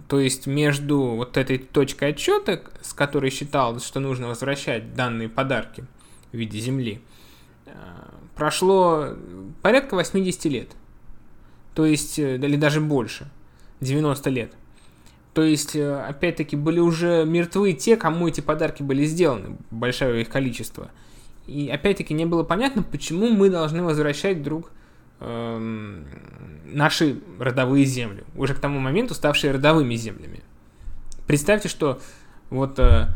То 0.08 0.18
есть 0.18 0.48
между 0.48 1.02
вот 1.02 1.36
этой 1.36 1.58
точкой 1.58 2.12
отсчета, 2.12 2.62
с 2.82 2.94
которой 2.94 3.30
считалось, 3.30 3.84
что 3.84 4.00
нужно 4.00 4.30
возвращать 4.30 4.96
данные 4.96 5.28
подарки 5.28 5.84
в 6.32 6.38
виде 6.38 6.58
земли, 6.60 7.02
э, 7.66 7.72
прошло 8.34 9.10
порядка 9.62 9.96
80 9.96 10.46
лет. 10.46 10.70
То 11.76 11.86
есть, 11.86 12.18
э, 12.18 12.38
или 12.38 12.56
даже 12.56 12.80
больше, 12.80 13.30
90 13.82 14.30
лет. 14.30 14.54
То 15.34 15.44
есть, 15.44 15.76
опять-таки, 15.76 16.56
были 16.56 16.80
уже 16.80 17.26
мертвы 17.26 17.74
те, 17.74 17.98
кому 17.98 18.30
эти 18.30 18.40
подарки 18.40 18.84
были 18.84 19.06
сделаны, 19.06 19.58
большое 19.70 20.22
их 20.22 20.30
количество. 20.30 20.92
И 21.46 21.68
опять-таки 21.68 22.14
не 22.14 22.26
было 22.26 22.44
понятно, 22.44 22.84
почему 22.84 23.30
мы 23.30 23.50
должны 23.50 23.84
возвращать 23.84 24.42
друг 24.44 24.72
эм, 25.20 26.06
наши 26.66 27.20
родовые 27.40 27.86
земли, 27.86 28.24
уже 28.36 28.54
к 28.54 28.60
тому 28.60 28.80
моменту 28.80 29.14
ставшие 29.14 29.54
родовыми 29.54 29.96
землями. 29.96 30.42
Представьте, 31.28 31.70
что 31.70 32.00
вот 32.50 32.80
э, 32.80 33.08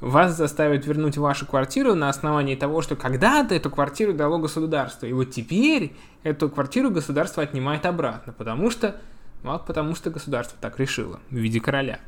вас 0.00 0.36
заставят 0.36 0.86
вернуть 0.86 1.16
вашу 1.16 1.46
квартиру 1.46 1.94
на 1.94 2.08
основании 2.08 2.54
того, 2.54 2.82
что 2.82 2.96
когда-то 2.96 3.54
эту 3.54 3.70
квартиру 3.70 4.12
дало 4.12 4.38
государство, 4.38 5.06
и 5.06 5.12
вот 5.12 5.30
теперь 5.30 5.94
эту 6.22 6.48
квартиру 6.48 6.90
государство 6.90 7.42
отнимает 7.42 7.86
обратно, 7.86 8.32
потому 8.32 8.70
что 8.70 8.96
вот 9.42 9.66
потому 9.66 9.94
что 9.94 10.10
государство 10.10 10.58
так 10.60 10.78
решило, 10.78 11.20
в 11.30 11.34
виде 11.34 11.60
короля. 11.60 12.00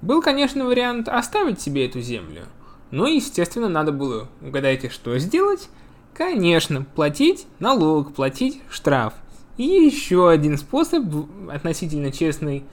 Был, 0.00 0.22
конечно, 0.22 0.64
вариант 0.64 1.08
оставить 1.08 1.60
себе 1.60 1.86
эту 1.86 2.00
землю, 2.00 2.42
но, 2.90 3.06
естественно, 3.06 3.68
надо 3.68 3.92
было, 3.92 4.28
угадайте, 4.40 4.88
что 4.88 5.18
сделать? 5.18 5.68
Конечно, 6.14 6.82
платить 6.82 7.46
налог, 7.58 8.14
платить 8.14 8.60
штраф. 8.70 9.14
И 9.56 9.64
еще 9.64 10.30
один 10.30 10.58
способ 10.58 11.04
относительно 11.50 12.12
честный 12.12 12.64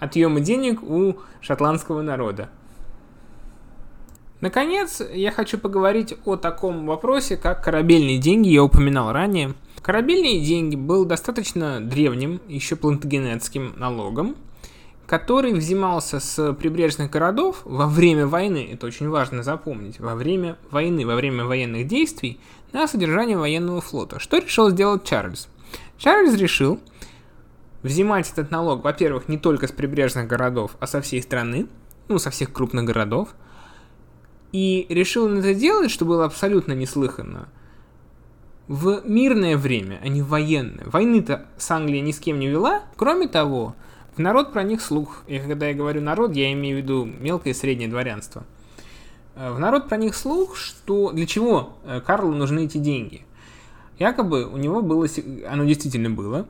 отъема 0.00 0.40
денег 0.40 0.82
у 0.82 1.16
шотландского 1.40 2.02
народа. 2.02 2.48
Наконец, 4.40 5.00
я 5.12 5.30
хочу 5.30 5.58
поговорить 5.58 6.14
о 6.24 6.36
таком 6.36 6.86
вопросе, 6.86 7.36
как 7.36 7.62
корабельные 7.62 8.18
деньги, 8.18 8.48
я 8.48 8.64
упоминал 8.64 9.12
ранее– 9.12 9.54
Корабельные 9.82 10.40
деньги 10.40 10.76
был 10.76 11.04
достаточно 11.04 11.80
древним, 11.80 12.40
еще 12.46 12.76
плантагенетским 12.76 13.74
налогом, 13.76 14.36
который 15.12 15.52
взимался 15.52 16.20
с 16.20 16.54
прибрежных 16.54 17.10
городов 17.10 17.60
во 17.66 17.86
время 17.86 18.26
войны, 18.26 18.70
это 18.72 18.86
очень 18.86 19.10
важно 19.10 19.42
запомнить, 19.42 20.00
во 20.00 20.14
время 20.14 20.56
войны, 20.70 21.04
во 21.04 21.16
время 21.16 21.44
военных 21.44 21.86
действий 21.86 22.40
на 22.72 22.88
содержание 22.88 23.36
военного 23.36 23.82
флота. 23.82 24.18
Что 24.18 24.38
решил 24.38 24.70
сделать 24.70 25.04
Чарльз? 25.04 25.48
Чарльз 25.98 26.34
решил 26.36 26.80
взимать 27.82 28.32
этот 28.32 28.50
налог, 28.50 28.84
во-первых, 28.84 29.28
не 29.28 29.36
только 29.36 29.68
с 29.68 29.70
прибрежных 29.70 30.26
городов, 30.26 30.76
а 30.80 30.86
со 30.86 31.02
всей 31.02 31.20
страны, 31.20 31.66
ну, 32.08 32.18
со 32.18 32.30
всех 32.30 32.50
крупных 32.50 32.86
городов, 32.86 33.34
и 34.52 34.86
решил 34.88 35.26
он 35.26 35.40
это 35.40 35.52
делать, 35.52 35.90
что 35.90 36.06
было 36.06 36.24
абсолютно 36.24 36.72
неслыханно– 36.72 37.50
в 38.66 39.02
мирное 39.04 39.58
время, 39.58 39.98
а 40.02 40.08
не 40.08 40.22
в 40.22 40.28
военное. 40.28 40.86
Войны-то 40.86 41.46
с 41.58 41.70
Англией 41.70 42.00
ни 42.00 42.12
с 42.12 42.18
кем 42.18 42.38
не 42.38 42.48
вела. 42.48 42.84
Кроме 42.96 43.28
того, 43.28 43.74
в 44.16 44.18
народ 44.18 44.52
про 44.52 44.62
них 44.62 44.80
слух. 44.80 45.22
И 45.26 45.38
когда 45.38 45.68
я 45.68 45.74
говорю 45.74 46.00
народ, 46.00 46.34
я 46.34 46.52
имею 46.52 46.78
в 46.78 46.82
виду 46.82 47.04
мелкое 47.04 47.52
и 47.52 47.56
среднее 47.56 47.88
дворянство. 47.88 48.44
Э, 49.34 49.52
в 49.52 49.58
народ 49.58 49.88
про 49.88 49.96
них 49.96 50.14
слух, 50.14 50.56
что 50.56 51.12
для 51.12 51.26
чего 51.26 51.74
э, 51.84 52.00
Карлу 52.00 52.34
нужны 52.34 52.66
эти 52.66 52.78
деньги. 52.78 53.24
Якобы 53.98 54.46
у 54.46 54.56
него 54.56 54.82
было, 54.82 55.06
оно 55.48 55.64
действительно 55.64 56.10
было, 56.10 56.46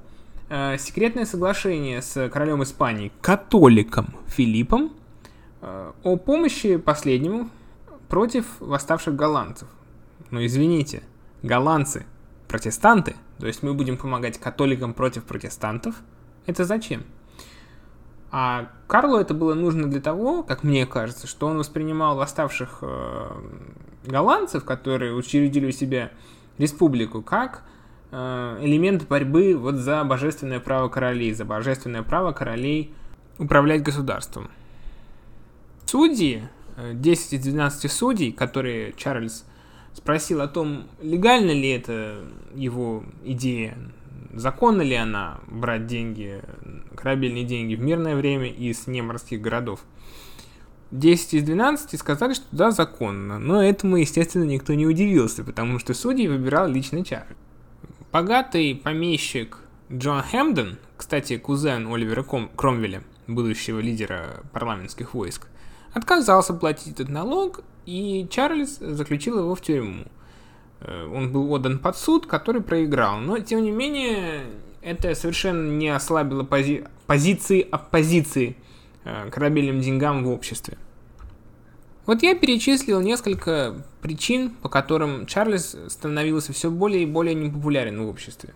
э, 0.48 0.78
секретное 0.78 1.24
соглашение 1.24 2.02
с 2.02 2.28
королем 2.30 2.62
Испании, 2.62 3.12
католиком 3.20 4.14
Филиппом, 4.26 4.92
о 6.02 6.16
помощи 6.16 6.76
последнему 6.76 7.48
против 8.08 8.46
восставших 8.58 9.14
голландцев. 9.14 9.68
Но 10.32 10.44
извините, 10.44 11.04
голландцы 11.44 12.04
протестанты, 12.48 13.14
то 13.38 13.46
есть 13.46 13.62
мы 13.62 13.72
будем 13.72 13.96
помогать 13.96 14.38
католикам 14.38 14.92
против 14.92 15.22
протестантов, 15.22 15.94
это 16.46 16.64
зачем? 16.64 17.04
А 18.34 18.70
Карлу 18.86 19.18
это 19.18 19.34
было 19.34 19.52
нужно 19.52 19.90
для 19.90 20.00
того, 20.00 20.42
как 20.42 20.64
мне 20.64 20.86
кажется, 20.86 21.26
что 21.26 21.48
он 21.48 21.58
воспринимал 21.58 22.16
восставших 22.16 22.78
э, 22.80 23.30
голландцев, 24.06 24.64
которые 24.64 25.14
учредили 25.14 25.66
у 25.66 25.70
себя 25.70 26.10
республику, 26.56 27.20
как 27.20 27.62
э, 28.10 28.58
элемент 28.62 29.06
борьбы 29.06 29.54
вот 29.54 29.74
за 29.74 30.02
божественное 30.04 30.60
право 30.60 30.88
королей, 30.88 31.34
за 31.34 31.44
божественное 31.44 32.02
право 32.02 32.32
королей 32.32 32.94
управлять 33.38 33.82
государством. 33.82 34.50
Судьи, 35.84 36.48
10 36.94 37.32
э, 37.34 37.36
из 37.36 37.42
12 37.42 37.92
судей, 37.92 38.32
которые 38.32 38.94
Чарльз 38.94 39.44
спросил 39.92 40.40
о 40.40 40.48
том, 40.48 40.86
легально 41.02 41.50
ли 41.50 41.68
это 41.68 42.24
его 42.54 43.04
идея, 43.24 43.76
законно 44.32 44.82
ли 44.82 44.94
она 44.94 45.40
брать 45.46 45.86
деньги, 45.86 46.42
корабельные 46.96 47.44
деньги 47.44 47.74
в 47.74 47.80
мирное 47.80 48.16
время 48.16 48.48
из 48.48 48.86
неморских 48.86 49.40
городов. 49.40 49.80
10 50.90 51.34
из 51.34 51.42
12 51.44 51.98
сказали, 51.98 52.34
что 52.34 52.44
да, 52.52 52.70
законно, 52.70 53.38
но 53.38 53.62
этому, 53.62 53.96
естественно, 53.96 54.44
никто 54.44 54.74
не 54.74 54.86
удивился, 54.86 55.42
потому 55.42 55.78
что 55.78 55.94
судьи 55.94 56.28
выбирал 56.28 56.68
лично 56.68 57.04
Чарльз. 57.04 57.36
Богатый 58.12 58.74
помещик 58.74 59.58
Джон 59.90 60.22
Хэмден, 60.22 60.78
кстати, 60.98 61.38
кузен 61.38 61.86
Оливера 61.92 62.22
Кромвеля, 62.22 63.02
будущего 63.26 63.80
лидера 63.80 64.42
парламентских 64.52 65.14
войск, 65.14 65.48
отказался 65.94 66.52
платить 66.52 66.92
этот 66.92 67.08
налог 67.08 67.60
и 67.86 68.26
Чарльз 68.30 68.78
заключил 68.78 69.38
его 69.38 69.54
в 69.54 69.60
тюрьму. 69.60 70.04
Э, 70.84 71.08
он 71.12 71.32
был 71.32 71.50
отдан 71.52 71.78
под 71.78 71.96
суд, 71.96 72.26
который 72.26 72.62
проиграл. 72.62 73.18
Но, 73.18 73.38
тем 73.38 73.62
не 73.62 73.70
менее, 73.70 74.42
это 74.80 75.14
совершенно 75.14 75.70
не 75.70 75.88
ослабило 75.88 76.44
пози 76.44 76.84
позиции 77.06 77.66
оппозиции 77.70 78.56
э, 79.04 79.30
корабельным 79.30 79.80
деньгам 79.80 80.24
в 80.24 80.30
обществе. 80.30 80.78
Вот 82.04 82.22
я 82.22 82.34
перечислил 82.34 83.00
несколько 83.00 83.84
причин, 84.00 84.50
по 84.50 84.68
которым 84.68 85.26
Чарльз 85.26 85.76
становился 85.88 86.52
все 86.52 86.70
более 86.70 87.04
и 87.04 87.06
более 87.06 87.34
непопулярен 87.34 88.02
в 88.02 88.08
обществе. 88.08 88.52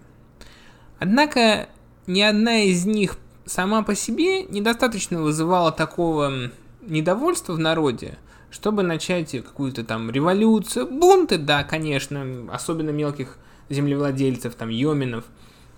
Однако 0.99 1.69
ни 2.07 2.21
одна 2.23 2.63
из 2.63 2.87
них 2.87 3.19
сама 3.45 3.83
по 3.83 3.95
себе 3.95 4.43
недостаточно 4.45 5.23
вызывала 5.23 5.71
такого 5.71 6.51
недовольства 6.81 7.53
в 7.53 7.59
народе, 7.61 8.19
чтобы 8.51 8.83
начать 8.83 9.33
какую-то 9.33 9.85
там 9.85 10.11
революцию, 10.11 10.87
бунты, 10.87 11.39
да, 11.39 11.65
конечно, 11.65 12.49
особенно 12.53 12.91
мелких 12.91 13.39
землевладельцев, 13.69 14.55
там, 14.55 14.69
йоминов, 14.69 15.25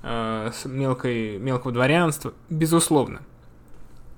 э, 0.02 0.50
мелкой, 0.64 1.38
мелкого 1.38 1.72
дворянства, 1.72 2.34
безусловно. 2.50 3.22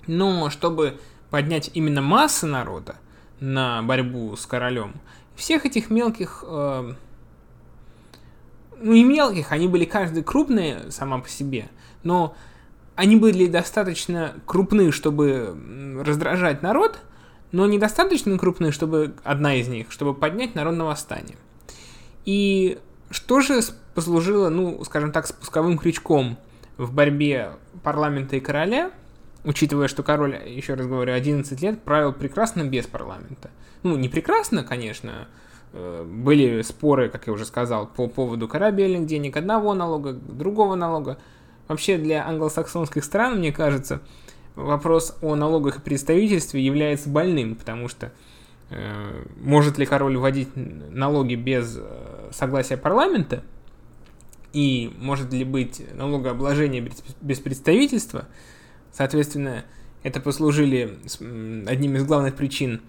Но 0.06 0.50
чтобы 0.50 0.98
поднять 1.30 1.70
именно 1.74 2.02
массы 2.02 2.46
народа 2.46 2.96
на 3.38 3.82
борьбу 3.82 4.34
с 4.36 4.46
королем, 4.46 4.94
всех 5.36 5.64
этих 5.64 5.88
мелких, 5.88 6.44
э, 6.46 6.94
ну 8.82 8.92
и 8.92 9.04
мелких, 9.04 9.52
они 9.52 9.68
были 9.68 9.84
каждый 9.84 10.24
крупные 10.24 10.90
сама 10.90 11.18
по 11.18 11.28
себе, 11.28 11.68
но 12.02 12.34
они 12.96 13.16
были 13.16 13.46
достаточно 13.46 14.34
крупны, 14.44 14.90
чтобы 14.90 15.56
раздражать 16.04 16.62
народ– 16.62 16.98
но 17.52 17.66
недостаточно 17.66 18.38
крупные, 18.38 18.72
чтобы 18.72 19.14
одна 19.24 19.54
из 19.54 19.68
них, 19.68 19.90
чтобы 19.90 20.14
поднять 20.14 20.54
народ 20.54 20.76
на 20.76 20.84
восстание. 20.84 21.36
И 22.24 22.78
что 23.10 23.40
же 23.40 23.60
послужило, 23.94 24.48
ну, 24.48 24.84
скажем 24.84 25.12
так, 25.12 25.26
спусковым 25.26 25.78
крючком 25.78 26.38
в 26.76 26.92
борьбе 26.92 27.52
парламента 27.82 28.36
и 28.36 28.40
короля, 28.40 28.92
учитывая, 29.44 29.88
что 29.88 30.02
король, 30.02 30.36
еще 30.46 30.74
раз 30.74 30.86
говорю, 30.86 31.12
11 31.12 31.60
лет 31.60 31.82
правил 31.82 32.12
прекрасно 32.12 32.64
без 32.64 32.86
парламента. 32.86 33.50
Ну, 33.82 33.96
не 33.96 34.08
прекрасно, 34.08 34.62
конечно, 34.62 35.28
э, 35.72 36.04
были 36.04 36.62
споры, 36.62 37.08
как 37.08 37.26
я 37.26 37.32
уже 37.32 37.44
сказал, 37.44 37.86
по 37.86 38.06
поводу 38.06 38.46
корабельных 38.48 39.06
денег, 39.06 39.36
одного 39.36 39.74
налога, 39.74 40.12
другого 40.12 40.74
налога. 40.74 41.18
Вообще 41.68 41.98
для 41.98 42.26
англосаксонских 42.26 43.04
стран, 43.04 43.38
мне 43.38 43.52
кажется, 43.52 44.02
вопрос 44.56 45.16
о 45.22 45.34
налогах 45.34 45.78
и 45.78 45.80
представительстве 45.80 46.64
является 46.64 47.08
больным, 47.08 47.54
потому 47.54 47.88
что 47.88 48.12
э, 48.70 49.24
может 49.40 49.78
ли 49.78 49.86
король 49.86 50.16
вводить 50.16 50.48
налоги 50.54 51.34
без 51.34 51.76
э, 51.78 52.30
согласия 52.32 52.76
парламента, 52.76 53.42
и 54.52 54.92
может 54.98 55.32
ли 55.32 55.44
быть 55.44 55.82
налогообложение 55.94 56.88
без, 57.20 57.38
представительства, 57.38 58.26
соответственно, 58.92 59.64
это 60.02 60.20
послужили 60.20 60.98
одним 61.66 61.96
из 61.96 62.04
главных 62.04 62.34
причин 62.34 62.80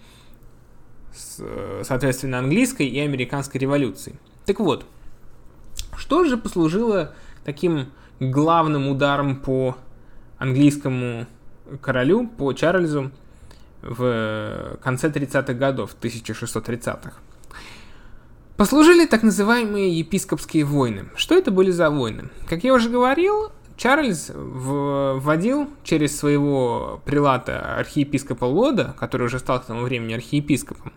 соответственно, 1.83 2.39
английской 2.39 2.87
и 2.87 2.99
американской 2.99 3.59
революции. 3.59 4.15
Так 4.45 4.59
вот, 4.59 4.85
что 5.97 6.23
же 6.23 6.37
послужило 6.37 7.13
таким 7.43 7.87
главным 8.19 8.87
ударом 8.87 9.39
по 9.39 9.77
английскому 10.37 11.27
королю, 11.81 12.27
по 12.27 12.53
Чарльзу 12.53 13.11
в 13.81 14.77
конце 14.83 15.09
30-х 15.09 15.53
годов, 15.53 15.95
1630-х? 16.01 17.13
Послужили 18.57 19.05
так 19.05 19.23
называемые 19.23 19.97
епископские 19.97 20.65
войны. 20.65 21.05
Что 21.15 21.35
это 21.35 21.49
были 21.49 21.71
за 21.71 21.89
войны? 21.89 22.29
Как 22.47 22.63
я 22.63 22.73
уже 22.73 22.89
говорил, 22.89 23.51
Чарльз 23.75 24.31
вводил 24.35 25.67
через 25.83 26.15
своего 26.15 27.01
прилата 27.03 27.77
архиепископа 27.77 28.45
Лода, 28.45 28.95
который 28.99 29.25
уже 29.25 29.39
стал 29.39 29.59
к 29.59 29.65
тому 29.65 29.81
времени 29.81 30.13
архиепископом, 30.13 30.93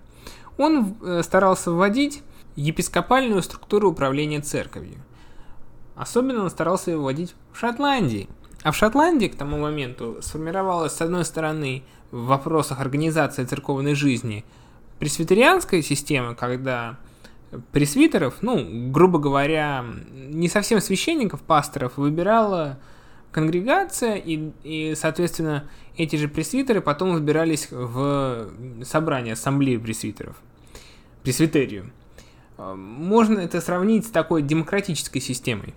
он 0.59 0.95
э, 1.01 1.23
старался 1.23 1.71
вводить 1.71 2.23
епископальную 2.57 3.43
структуру 3.43 3.91
управления 3.91 4.41
церковью. 4.41 4.99
Особенно 5.97 6.43
он 6.43 6.51
старался 6.51 6.99
вводить 6.99 7.35
в 7.53 7.59
Шотландии. 7.59 8.29
А 8.65 8.73
в 8.73 8.77
Шотландии 8.77 9.27
к 9.27 9.37
тому 9.37 9.59
моменту 9.59 10.17
сформировалась, 10.23 10.95
с 10.95 11.01
одной 11.03 11.27
стороны, 11.27 11.85
в 12.11 12.25
вопросах 12.25 12.81
организации 12.81 13.45
церковной 13.45 13.95
жизни 13.95 14.43
пресвитерианская 14.99 15.83
система, 15.83 16.35
когда 16.35 16.97
пресвитеров, 17.73 18.37
ну, 18.41 18.91
грубо 18.91 19.19
говоря, 19.19 19.85
не 20.15 20.49
совсем 20.49 20.81
священников, 20.81 21.43
пасторов, 21.43 21.99
выбирала 21.99 22.79
конгрегация, 23.33 24.15
и, 24.15 24.53
и 24.63 24.95
соответственно, 24.97 25.69
эти 25.99 26.17
же 26.17 26.29
пресвитеры 26.29 26.81
потом 26.81 27.13
выбирались 27.13 27.69
в 27.71 28.49
собрание, 28.83 29.35
ассамблею 29.35 29.79
пресвитеров, 29.79 30.37
пресвитерию. 31.23 31.93
Можно 32.57 33.41
это 33.41 33.61
сравнить 33.61 34.07
с 34.07 34.11
такой 34.11 34.41
демократической 34.41 35.21
системой. 35.21 35.75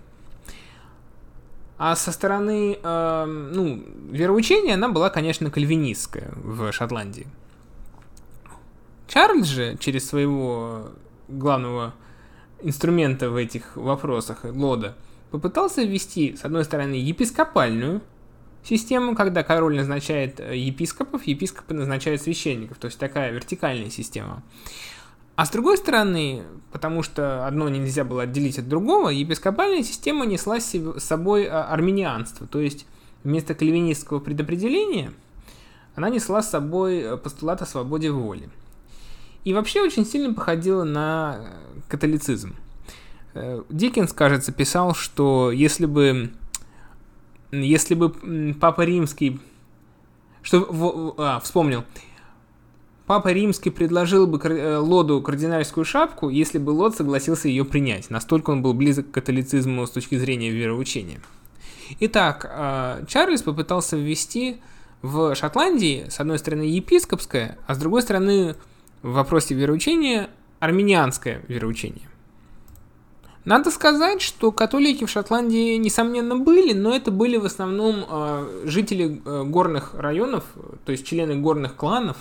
А 1.78 1.94
со 1.94 2.10
стороны, 2.10 2.76
э, 2.82 3.24
ну, 3.24 3.84
вероучения 4.10 4.74
она 4.74 4.88
была, 4.88 5.10
конечно, 5.10 5.48
кальвинистская 5.50 6.32
в 6.34 6.72
Шотландии. 6.72 7.28
Чарльз 9.06 9.46
же 9.46 9.76
через 9.78 10.06
своего 10.08 10.88
главного 11.28 11.94
инструмента 12.60 13.30
в 13.30 13.36
этих 13.36 13.76
вопросах, 13.76 14.40
Лода, 14.42 14.96
попытался 15.30 15.82
ввести, 15.82 16.36
с 16.36 16.44
одной 16.44 16.64
стороны, 16.64 16.94
епископальную 16.94 18.02
систему, 18.64 19.14
когда 19.14 19.44
король 19.44 19.76
назначает 19.76 20.40
э, 20.40 20.56
епископов, 20.56 21.26
епископы 21.26 21.74
назначают 21.74 22.20
священников, 22.20 22.78
то 22.78 22.86
есть 22.86 22.98
такая 22.98 23.30
вертикальная 23.30 23.90
система. 23.90 24.42
А 25.38 25.46
с 25.46 25.50
другой 25.50 25.76
стороны, 25.76 26.42
потому 26.72 27.04
что 27.04 27.46
одно 27.46 27.68
нельзя 27.68 28.02
было 28.02 28.22
отделить 28.22 28.58
от 28.58 28.68
другого, 28.68 29.10
епископальная 29.10 29.84
система 29.84 30.26
несла 30.26 30.58
с 30.58 30.74
собой 30.98 31.44
э, 31.44 31.48
армянианство, 31.48 32.48
то 32.48 32.58
есть 32.58 32.86
вместо 33.22 33.54
кальвинистского 33.54 34.18
предопределения 34.18 35.12
она 35.94 36.08
несла 36.08 36.42
с 36.42 36.50
собой 36.50 36.98
э, 36.98 37.16
постулат 37.16 37.62
о 37.62 37.66
свободе 37.66 38.10
воли. 38.10 38.50
И 39.44 39.54
вообще 39.54 39.80
очень 39.80 40.04
сильно 40.04 40.34
походила 40.34 40.82
на 40.82 41.50
католицизм. 41.86 42.56
Э, 43.34 43.62
Диккенс, 43.68 44.12
кажется, 44.12 44.50
писал, 44.50 44.92
что 44.92 45.52
если 45.52 45.86
бы, 45.86 46.32
если 47.52 47.94
бы 47.94 48.54
Папа 48.60 48.80
Римский, 48.80 49.40
что, 50.42 51.14
а, 51.16 51.38
вспомнил, 51.38 51.84
Папа 53.08 53.28
Римский 53.32 53.70
предложил 53.70 54.26
бы 54.26 54.38
э, 54.38 54.76
Лоду 54.76 55.22
кардинальскую 55.22 55.86
шапку, 55.86 56.28
если 56.28 56.58
бы 56.58 56.72
Лод 56.72 56.94
согласился 56.94 57.48
ее 57.48 57.64
принять. 57.64 58.10
Настолько 58.10 58.50
он 58.50 58.60
был 58.60 58.74
близок 58.74 59.10
к 59.10 59.14
католицизму 59.14 59.86
с 59.86 59.90
точки 59.90 60.18
зрения 60.18 60.50
вероучения. 60.50 61.18
Итак, 62.00 62.44
э, 62.46 63.06
Чарльз 63.08 63.40
попытался 63.40 63.96
ввести 63.96 64.60
в 65.00 65.34
Шотландии, 65.34 66.04
с 66.10 66.20
одной 66.20 66.38
стороны, 66.38 66.64
епископское, 66.64 67.56
а 67.66 67.74
с 67.74 67.78
другой 67.78 68.02
стороны, 68.02 68.56
в 69.00 69.12
вопросе 69.12 69.54
вероучения 69.54 70.28
армянианское 70.60 71.40
вероучение. 71.48 72.06
Надо 73.46 73.70
сказать, 73.70 74.20
что 74.20 74.52
католики 74.52 75.06
в 75.06 75.10
Шотландии, 75.10 75.76
несомненно, 75.76 76.36
были, 76.36 76.74
но 76.74 76.94
это 76.94 77.10
были 77.10 77.38
в 77.38 77.46
основном 77.46 78.04
э, 78.06 78.64
жители 78.66 79.22
э, 79.24 79.44
горных 79.44 79.94
районов, 79.94 80.44
то 80.84 80.92
есть 80.92 81.06
члены 81.06 81.36
горных 81.36 81.74
кланов. 81.74 82.18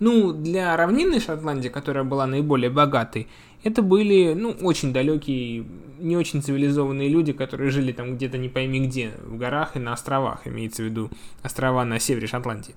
Ну, 0.00 0.32
для 0.32 0.76
равнинной 0.76 1.20
Шотландии, 1.20 1.68
которая 1.68 2.04
была 2.04 2.26
наиболее 2.26 2.70
богатой, 2.70 3.26
это 3.64 3.82
были, 3.82 4.34
ну, 4.34 4.50
очень 4.62 4.92
далекие, 4.92 5.66
не 5.98 6.16
очень 6.16 6.42
цивилизованные 6.42 7.08
люди, 7.08 7.32
которые 7.32 7.70
жили 7.70 7.90
там 7.90 8.14
где-то 8.14 8.38
не 8.38 8.48
пойми 8.48 8.86
где, 8.86 9.12
в 9.24 9.36
горах 9.36 9.76
и 9.76 9.80
на 9.80 9.92
островах, 9.92 10.46
имеется 10.46 10.82
в 10.82 10.86
виду 10.86 11.10
острова 11.42 11.84
на 11.84 11.98
севере 11.98 12.28
Шотландии. 12.28 12.74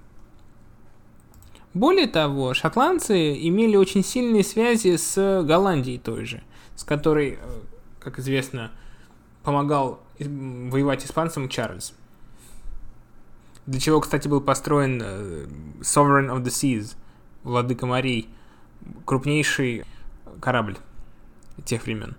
Более 1.74 2.08
того, 2.08 2.54
шотландцы 2.54 3.34
имели 3.48 3.78
очень 3.78 4.04
сильные 4.04 4.44
связи 4.44 4.98
с 4.98 5.44
Голландией 5.44 6.00
той 6.00 6.26
же, 6.26 6.44
с 6.76 6.84
которой, 6.84 7.40
э, 7.42 7.60
как 8.00 8.20
известно, 8.20 8.72
помогал 9.44 10.02
воевать 10.20 11.06
испанцам 11.06 11.48
Чарльз. 11.48 11.94
Для 13.68 13.80
чего, 13.80 14.02
кстати, 14.02 14.28
был 14.28 14.42
построен 14.42 15.02
э, 15.02 15.46
Sovereign 15.80 16.30
of 16.30 16.44
the 16.44 16.50
Seas, 16.50 16.98
Владыка 17.44 17.86
морей, 17.86 18.30
крупнейший 19.06 19.84
корабль 20.40 20.78
тех 21.66 21.86
времен. 21.86 22.16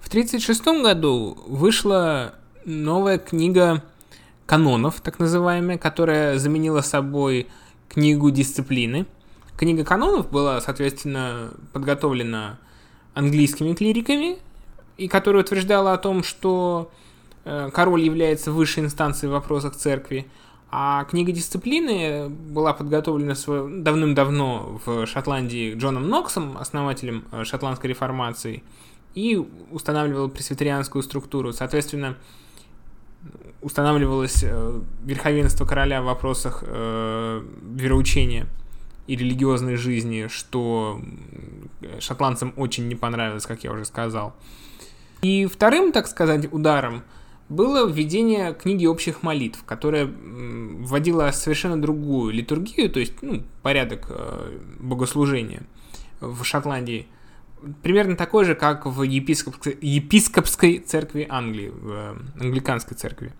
В 0.00 0.08
1936 0.08 0.82
году 0.82 1.38
вышла 1.46 2.34
новая 2.64 3.18
книга 3.18 3.82
канонов, 4.46 5.00
так 5.00 5.18
называемая, 5.18 5.78
которая 5.78 6.38
заменила 6.38 6.80
собой 6.80 7.46
книгу 7.88 8.30
дисциплины. 8.30 9.06
Книга 9.56 9.84
канонов 9.84 10.30
была, 10.30 10.60
соответственно, 10.60 11.52
подготовлена 11.72 12.58
английскими 13.14 13.74
клириками, 13.74 14.38
и 14.96 15.08
которая 15.08 15.42
утверждала 15.42 15.92
о 15.92 15.98
том, 15.98 16.22
что 16.22 16.90
э, 17.44 17.70
король 17.72 18.02
является 18.02 18.52
высшей 18.52 18.84
инстанцией 18.84 19.30
в 19.30 19.32
вопросах 19.32 19.76
церкви, 19.76 20.26
а 20.74 21.04
книга 21.04 21.32
дисциплины 21.32 22.30
была 22.30 22.72
подготовлена 22.72 23.34
давным-давно 23.82 24.80
в 24.86 25.04
Шотландии 25.04 25.74
Джоном 25.74 26.08
Ноксом, 26.08 26.56
основателем 26.56 27.26
э, 27.30 27.44
шотландской 27.44 27.90
реформации, 27.90 28.62
и 29.14 29.36
устанавливала 29.70 30.28
пресвитерианскую 30.28 31.02
структуру. 31.02 31.52
Соответственно, 31.52 32.16
устанавливалось 33.60 34.44
э, 34.44 34.80
верховенство 35.04 35.66
короля 35.66 36.00
в 36.00 36.06
вопросах 36.06 36.64
э, 36.66 37.44
вероучения 37.74 38.46
и 39.06 39.14
религиозной 39.14 39.76
жизни, 39.76 40.28
что 40.28 41.02
шотландцам 42.00 42.54
очень 42.56 42.88
не 42.88 42.94
понравилось, 42.94 43.44
как 43.44 43.62
я 43.62 43.72
уже 43.72 43.84
сказал. 43.84 44.34
И 45.20 45.44
вторым, 45.44 45.92
так 45.92 46.06
сказать, 46.06 46.50
ударом 46.50 47.02
было 47.52 47.88
введение 47.88 48.54
книги 48.54 48.86
общих 48.86 49.22
молитв, 49.22 49.62
которая 49.64 50.06
вводила 50.06 51.30
совершенно 51.30 51.80
другую 51.80 52.32
литургию, 52.32 52.90
то 52.90 53.00
есть 53.00 53.14
ну, 53.22 53.42
порядок 53.62 54.06
э, 54.08 54.58
богослужения 54.80 55.62
в 56.20 56.44
Шотландии– 56.44 57.06
примерно 57.82 58.16
такой 58.16 58.44
же, 58.44 58.54
как 58.54 58.86
в 58.86 59.02
епископской, 59.02 59.76
епископской 59.80 60.78
церкви 60.78 61.26
Англии, 61.28 61.68
в 61.68 61.90
э, 61.90 62.14
англиканской 62.40 62.96
церкви. 62.96 63.32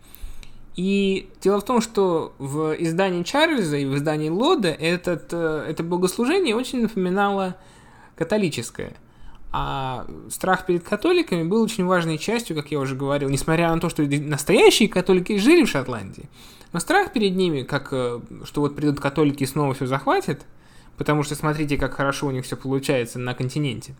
И 0.76 1.28
дело 1.42 1.60
в 1.60 1.64
том, 1.64 1.80
что 1.80 2.34
в 2.38 2.74
издании 2.78 3.22
Чарльза 3.24 3.76
и 3.76 3.84
в 3.84 3.94
издании 3.96 4.30
Лода 4.30 4.68
этот, 4.68 5.28
э, 5.32 5.66
это 5.68 5.82
богослужение 5.82 6.56
очень 6.56 6.82
напоминало 6.82 7.56
католическое. 8.16 8.94
А 9.52 10.06
страх 10.30 10.64
перед 10.64 10.82
католиками 10.82 11.42
был 11.42 11.62
очень 11.62 11.84
важной 11.84 12.16
частью, 12.16 12.56
как 12.56 12.70
я 12.70 12.78
уже 12.80 12.94
говорил, 12.94 13.28
несмотря 13.28 13.72
на 13.72 13.80
то, 13.80 13.90
что 13.90 14.02
настоящие 14.02 14.88
католики 14.88 15.36
жили 15.36 15.64
в 15.64 15.68
Шотландии. 15.68 16.28
Но 16.72 16.80
страх 16.80 17.12
перед 17.12 17.36
ними, 17.36 17.62
как 17.62 17.88
э, 17.92 18.20
что 18.44 18.62
вот 18.62 18.74
придут 18.74 18.98
католики 18.98 19.42
и 19.42 19.46
снова 19.46 19.74
все 19.74 19.86
захватят– 19.86 20.46
Потому 20.96 21.22
что 21.22 21.34
смотрите, 21.34 21.76
как 21.76 21.94
хорошо 21.94 22.26
у 22.26 22.30
них 22.30 22.44
все 22.44 22.56
получается 22.56 23.18
на 23.18 23.34
континенте. 23.34 23.94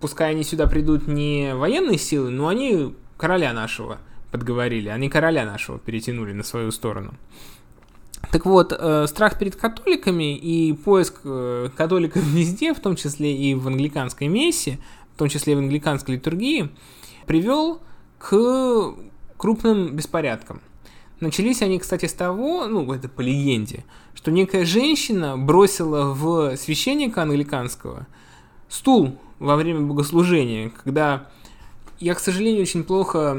Пускай 0.00 0.30
они 0.30 0.44
сюда 0.44 0.66
придут 0.66 1.06
не 1.06 1.54
военные 1.54 1.98
силы, 1.98 2.30
но 2.30 2.48
они 2.48 2.94
короля 3.16 3.52
нашего 3.52 3.98
подговорили. 4.30 4.88
Они 4.88 5.08
короля 5.08 5.44
нашего 5.44 5.78
перетянули 5.78 6.32
на 6.32 6.44
свою 6.44 6.70
сторону. 6.70 7.14
Так 8.32 8.46
вот, 8.46 8.72
э, 8.76 9.06
страх 9.08 9.38
перед 9.38 9.56
католиками 9.56 10.36
и 10.36 10.72
поиск 10.72 11.20
э, 11.24 11.68
католиков 11.76 12.22
везде, 12.26 12.74
в 12.74 12.80
том 12.80 12.96
числе 12.96 13.36
и 13.36 13.54
в 13.54 13.66
англиканской 13.66 14.28
мессе, 14.28 14.78
в 15.14 15.18
том 15.18 15.28
числе 15.28 15.54
и 15.54 15.56
в 15.56 15.58
англиканской 15.58 16.14
литургии, 16.14 16.70
привел 17.26 17.80
к 18.18 18.94
крупным 19.36 19.96
беспорядкам. 19.96 20.60
Начались 21.20 21.60
они, 21.60 21.78
кстати, 21.78 22.06
с 22.06 22.14
того, 22.14 22.66
ну, 22.66 22.90
это 22.92 23.08
по 23.08 23.20
легенде, 23.20 23.84
что 24.14 24.30
некая 24.30 24.64
женщина 24.64 25.36
бросила 25.36 26.14
в 26.14 26.56
священника 26.56 27.22
англиканского 27.22 28.06
стул 28.68 29.18
во 29.38 29.56
время 29.56 29.80
богослужения, 29.80 30.70
когда 30.82 31.28
я, 31.98 32.14
к 32.14 32.20
сожалению, 32.20 32.62
очень 32.62 32.84
плохо 32.84 33.36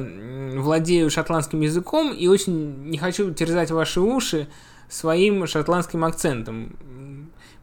владею 0.56 1.10
шотландским 1.10 1.62
языком 1.62 2.14
и 2.14 2.28
очень 2.28 2.90
не 2.90 3.00
хочу 3.00 3.34
терзать 3.34 3.72
ваши 3.72 4.00
уши 4.00 4.48
своим 4.92 5.48
шотландским 5.48 6.04
акцентом. 6.04 6.76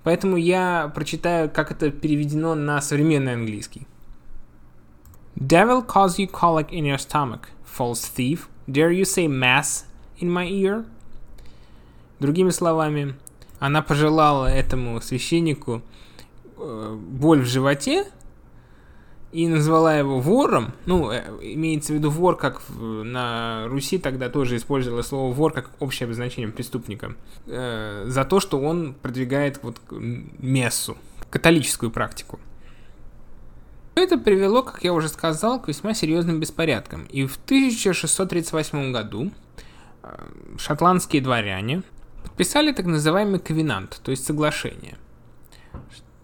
Поэтому 0.02 0.36
я 0.36 0.90
прочитаю, 0.94 1.50
как 1.50 1.70
это 1.70 1.90
переведено 1.90 2.54
на 2.54 2.80
современный 2.80 3.34
английский. 3.34 3.86
Devil 5.36 5.86
cause 5.86 6.18
you 6.18 6.26
colic 6.26 6.70
in 6.70 6.84
your 6.84 6.98
stomach, 6.98 7.50
false 7.64 8.04
thief. 8.04 8.48
Dare 8.66 8.90
you 8.90 9.04
say 9.04 9.28
mass 9.28 9.84
in 10.18 10.30
my 10.30 10.48
ear? 10.48 10.84
Другими 12.18 12.50
словами, 12.50 13.14
она 13.60 13.82
пожелала 13.82 14.46
этому 14.46 15.00
священнику 15.00 15.82
э, 16.56 16.96
боль 16.98 17.42
в 17.42 17.46
животе 17.46 18.06
и 19.32 19.46
назвала 19.46 19.96
его 19.96 20.20
вором. 20.20 20.72
Ну, 20.86 21.10
э, 21.10 21.22
имеется 21.42 21.92
в 21.92 21.96
виду 21.96 22.10
вор, 22.10 22.36
как 22.36 22.62
в, 22.68 23.04
на 23.04 23.66
Руси 23.68 23.98
тогда 23.98 24.28
тоже 24.28 24.56
использовала 24.56 25.02
слово 25.02 25.32
вор 25.32 25.52
как 25.52 25.70
общее 25.80 26.06
обозначение 26.06 26.50
преступника. 26.50 27.14
Э, 27.46 28.04
за 28.06 28.24
то, 28.24 28.40
что 28.40 28.60
он 28.60 28.94
продвигает 28.94 29.60
вот 29.62 29.80
мессу, 29.90 30.96
католическую 31.30 31.90
практику. 31.90 32.38
Это 33.94 34.16
привело, 34.16 34.62
как 34.62 34.84
я 34.84 34.92
уже 34.92 35.08
сказал, 35.08 35.60
к 35.60 35.66
весьма 35.68 35.92
серьезным 35.92 36.38
беспорядкам. 36.38 37.04
И 37.06 37.26
в 37.26 37.36
1638 37.36 38.92
году 38.92 39.32
э, 40.04 40.08
шотландские 40.56 41.20
дворяне 41.20 41.82
подписали 42.22 42.72
так 42.72 42.86
называемый 42.86 43.40
ковенант, 43.40 44.00
то 44.02 44.10
есть 44.10 44.24
соглашение. 44.24 44.96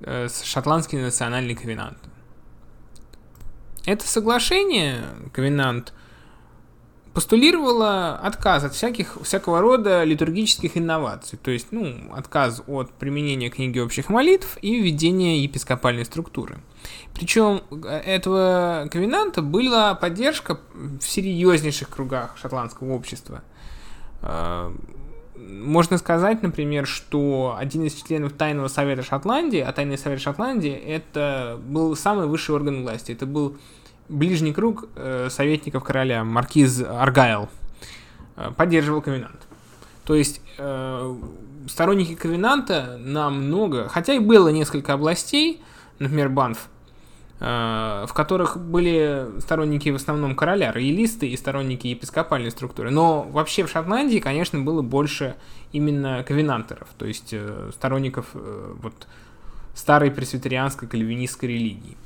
Э, 0.00 0.28
шотландский 0.28 0.98
национальный 0.98 1.54
ковенант. 1.54 1.98
Это 3.86 4.06
соглашение, 4.06 5.02
ковенант, 5.32 5.92
постулировала 7.14 8.16
отказ 8.16 8.64
от 8.64 8.74
всяких, 8.74 9.18
всякого 9.22 9.60
рода 9.60 10.02
литургических 10.02 10.76
инноваций, 10.76 11.38
то 11.40 11.50
есть, 11.52 11.68
ну, 11.70 12.12
отказ 12.12 12.62
от 12.66 12.90
применения 12.92 13.50
книги 13.50 13.78
общих 13.78 14.08
молитв 14.08 14.58
и 14.62 14.80
введения 14.80 15.38
епископальной 15.40 16.04
структуры. 16.04 16.58
Причем 17.14 17.62
э, 17.70 18.00
этого 18.04 18.88
ковенанта 18.90 19.42
была 19.42 19.94
поддержка 19.94 20.58
в 20.74 21.02
серьезнейших 21.02 21.88
кругах 21.88 22.36
шотландского 22.36 22.92
общества. 22.92 23.42
Можно 25.48 25.98
сказать, 25.98 26.42
например, 26.42 26.86
что 26.86 27.56
один 27.58 27.84
из 27.84 27.94
членов 27.94 28.32
Тайного 28.32 28.68
Совета 28.68 29.02
Шотландии, 29.02 29.60
а 29.60 29.72
Тайный 29.72 29.98
Совет 29.98 30.20
Шотландии, 30.20 30.72
это 30.72 31.60
был 31.66 31.96
самый 31.96 32.26
высший 32.26 32.54
орган 32.54 32.82
власти. 32.82 33.12
Это 33.12 33.26
был 33.26 33.56
ближний 34.08 34.52
круг 34.52 34.88
э, 34.96 35.28
советников 35.30 35.84
короля, 35.84 36.24
маркиз 36.24 36.82
Аргайл, 36.82 37.48
э, 38.36 38.50
поддерживал 38.56 39.02
Ковенант. 39.02 39.40
То 40.04 40.14
есть 40.14 40.40
э, 40.58 41.16
сторонники 41.68 42.14
Ковенанта 42.14 42.98
намного, 42.98 43.88
хотя 43.88 44.14
и 44.14 44.18
было 44.18 44.48
несколько 44.48 44.92
областей, 44.92 45.62
например, 45.98 46.28
Банф, 46.28 46.68
в 47.44 48.10
которых 48.14 48.58
были 48.58 49.26
сторонники 49.40 49.90
в 49.90 49.96
основном 49.96 50.34
короля, 50.34 50.72
роялисты 50.72 51.28
и 51.28 51.36
сторонники 51.36 51.88
епископальной 51.88 52.50
структуры. 52.50 52.90
Но 52.90 53.22
вообще 53.22 53.64
в 53.64 53.70
Шотландии, 53.70 54.18
конечно, 54.18 54.60
было 54.60 54.80
больше 54.80 55.36
именно 55.70 56.24
ковенантеров, 56.26 56.88
то 56.96 57.04
есть 57.04 57.30
э, 57.32 57.70
сторонников 57.74 58.28
э, 58.32 58.74
вот, 58.80 58.94
старой 59.74 60.10
пресвитерианской 60.10 60.88
кальвинистской 60.88 61.50
религии. 61.50 61.98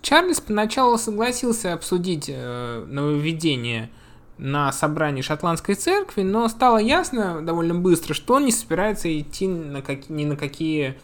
Чарльз 0.00 0.40
поначалу 0.40 0.96
согласился 0.96 1.74
обсудить 1.74 2.30
э, 2.32 2.84
нововведение 2.88 3.90
на 4.38 4.72
собрании 4.72 5.20
шотландской 5.20 5.74
церкви, 5.74 6.22
но 6.22 6.48
стало 6.48 6.78
ясно 6.78 7.44
довольно 7.44 7.74
быстро, 7.74 8.14
что 8.14 8.34
он 8.34 8.46
не 8.46 8.52
собирается 8.52 9.08
идти 9.20 9.46
на 9.46 9.82
как, 9.82 10.08
ни 10.08 10.24
на 10.24 10.36
какие 10.36 10.90
э, 10.90 10.94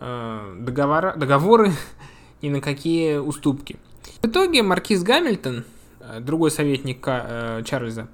договора, 0.00 1.14
договоры, 1.16 1.72
ни 2.42 2.48
на 2.48 2.60
какие 2.60 3.16
уступки. 3.16 3.76
В 4.22 4.26
итоге 4.28 4.62
маркиз 4.62 5.02
Гамильтон, 5.02 5.64
э, 6.00 6.20
другой 6.20 6.50
советник 6.50 7.04
э, 7.06 7.62
Чарльза, 7.64 8.08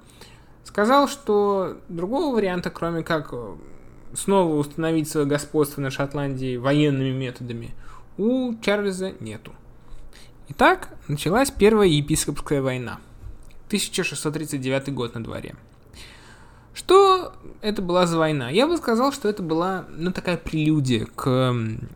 сказал, 0.63 1.07
что 1.07 1.77
другого 1.89 2.35
варианта, 2.35 2.69
кроме 2.69 3.03
как 3.03 3.29
э, 3.31 3.55
снова 4.13 4.55
установить 4.55 5.09
свое 5.09 5.25
господство 5.25 5.81
на 5.81 5.91
Шотландии 5.91 6.57
военными 6.57 7.11
методами, 7.11 7.71
у 8.17 8.53
Чарльза 8.61 9.13
нету. 9.19 9.53
Итак, 10.49 10.89
началась 11.07 11.51
Первая 11.51 11.87
епископская 11.87 12.61
война. 12.61 12.99
1639 13.67 14.93
год 14.93 15.15
на 15.15 15.23
дворе. 15.23 15.55
Что 16.73 17.33
это 17.61 17.81
была 17.81 18.07
за 18.07 18.17
война? 18.17 18.49
Я 18.49 18.67
бы 18.67 18.77
сказал, 18.77 19.11
что 19.11 19.29
это 19.29 19.43
была 19.43 19.85
ну, 19.89 20.11
такая 20.11 20.37
прелюдия 20.37 21.05
к 21.05 21.53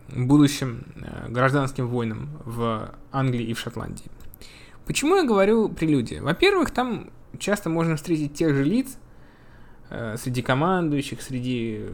будущим 0.10 0.84
э, 0.96 1.30
гражданским 1.30 1.88
войнам 1.88 2.30
в 2.46 2.92
Англии 3.12 3.46
и 3.46 3.54
в 3.54 3.60
Шотландии. 3.60 4.06
Почему 4.86 5.16
я 5.16 5.24
говорю 5.24 5.68
прелюдия? 5.68 6.22
Во-первых, 6.22 6.72
там 6.72 7.10
часто 7.40 7.70
можно 7.70 7.96
встретить 7.96 8.36
тех 8.36 8.54
же 8.54 8.64
лиц 8.64 8.98
э, 9.90 10.16
среди 10.18 10.44
командующих, 10.44 11.22
среди 11.24 11.86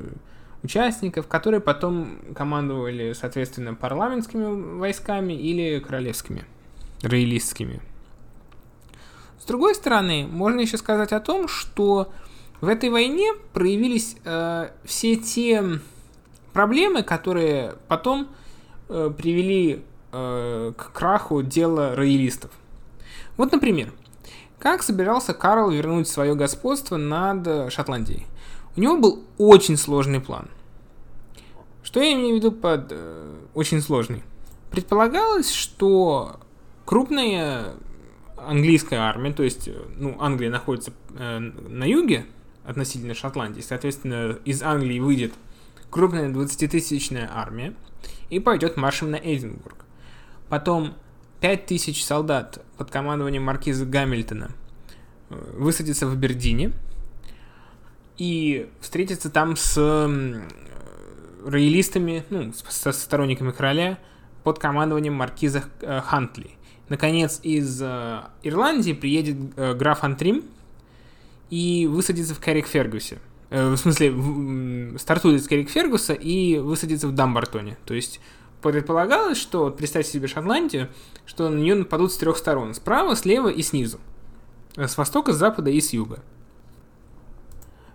участников, 0.62 1.28
которые 1.28 1.62
потом 1.62 2.20
командовали, 2.36 3.14
соответственно, 3.14 3.76
парламентскими 3.76 4.78
войсками 4.78 5.34
или 5.34 5.80
королевскими, 5.80 6.44
роялистскими. 7.02 7.82
С 9.40 9.46
другой 9.46 9.76
стороны, 9.76 10.28
можно 10.30 10.62
еще 10.62 10.78
сказать 10.78 11.12
о 11.12 11.20
том, 11.20 11.48
что 11.48 12.14
в 12.64 12.68
этой 12.70 12.90
войне 12.90 13.34
проявились 13.52 14.16
э, 14.24 14.70
все 14.86 15.18
те 15.18 15.82
проблемы, 16.54 17.04
которые 17.04 17.76
потом 17.90 18.30
э, 18.88 19.12
привели 19.18 19.84
э, 20.14 20.72
к 20.78 20.94
краху 20.94 21.42
дела 21.42 21.94
роялистов. 21.94 22.52
Вот, 23.36 23.52
например, 23.52 23.92
как 24.60 24.82
собирался 24.82 25.34
Карл 25.34 25.72
вернуть 25.72 26.08
свое 26.08 26.36
господство 26.36 26.96
над 26.96 27.70
Шотландией? 27.74 28.28
У 28.78 28.80
него 28.80 28.96
был 28.96 29.26
очень 29.38 29.76
сложный 29.76 30.22
план. 30.22 30.48
Что 31.84 32.02
я 32.02 32.14
имею 32.14 32.36
в 32.36 32.38
виду 32.38 32.54
под 32.54 32.94
э, 32.94 33.36
очень 33.54 33.82
сложный? 33.82 34.24
Предполагалось, 34.72 35.52
что 35.52 36.40
крупная 36.86 37.74
английская 38.38 39.00
армия, 39.00 39.34
то 39.34 39.44
есть, 39.44 39.68
э, 39.68 39.76
ну, 39.98 40.16
Англия 40.22 40.50
находится 40.50 40.94
э, 41.18 41.40
на 41.40 41.84
юге 41.84 42.26
относительно 42.66 43.14
Шотландии, 43.14 43.62
соответственно, 43.62 44.38
из 44.46 44.62
Англии 44.64 45.00
выйдет 45.00 45.34
крупная 45.90 46.30
20-тысячная 46.30 47.30
армия 47.32 47.74
и 48.30 48.40
пойдет 48.40 48.78
маршем 48.78 49.12
на 49.12 49.16
Эдинбург. 49.16 49.86
Потом 50.50 50.96
5000 51.42 52.04
солдат 52.04 52.64
под 52.78 52.90
командованием 52.90 53.44
маркиза 53.44 53.86
Гамильтона 53.86 54.52
э, 55.30 55.54
высадятся 55.58 56.08
в 56.08 56.16
Бердине, 56.16 56.72
и 58.18 58.70
встретиться 58.80 59.30
там 59.30 59.56
с 59.56 59.76
роялистами, 61.46 62.24
ну, 62.30 62.54
со 62.54 62.92
сторонниками 62.92 63.52
короля 63.52 63.98
под 64.44 64.60
командованием 64.60 65.14
маркиза 65.14 65.64
э, 65.82 66.02
Хантли. 66.02 66.52
Наконец, 66.90 67.40
из 67.44 67.82
э, 67.82 68.22
Ирландии 68.44 68.94
приедет 68.94 69.38
э, 69.56 69.74
граф 69.74 70.04
Антрим 70.04 70.44
и 71.50 71.88
высадится 71.88 72.34
в 72.36 72.40
Керрик 72.40 72.68
Фергусе. 72.68 73.20
В 73.50 73.78
смысле, 73.78 74.98
стартует 74.98 75.42
из 75.42 75.48
Керрик 75.48 75.70
Фергуса 75.70 76.14
и 76.14 76.58
высадится 76.58 77.08
в 77.08 77.14
Дамбартоне. 77.14 77.78
То 77.86 77.94
есть 77.94 78.20
предполагалось, 78.62 79.38
что, 79.38 79.70
представьте 79.70 80.14
себе 80.14 80.28
Шотландию, 80.28 80.90
что 81.26 81.50
на 81.50 81.56
нее 81.56 81.76
нападут 81.76 82.12
с 82.12 82.18
трех 82.18 82.38
сторон. 82.38 82.74
Справа, 82.74 83.16
слева 83.16 83.50
и 83.50 83.62
снизу. 83.62 84.00
С 84.76 84.98
востока, 84.98 85.34
с 85.34 85.38
запада 85.38 85.70
и 85.70 85.80
с 85.80 85.94
юга. 85.94 86.24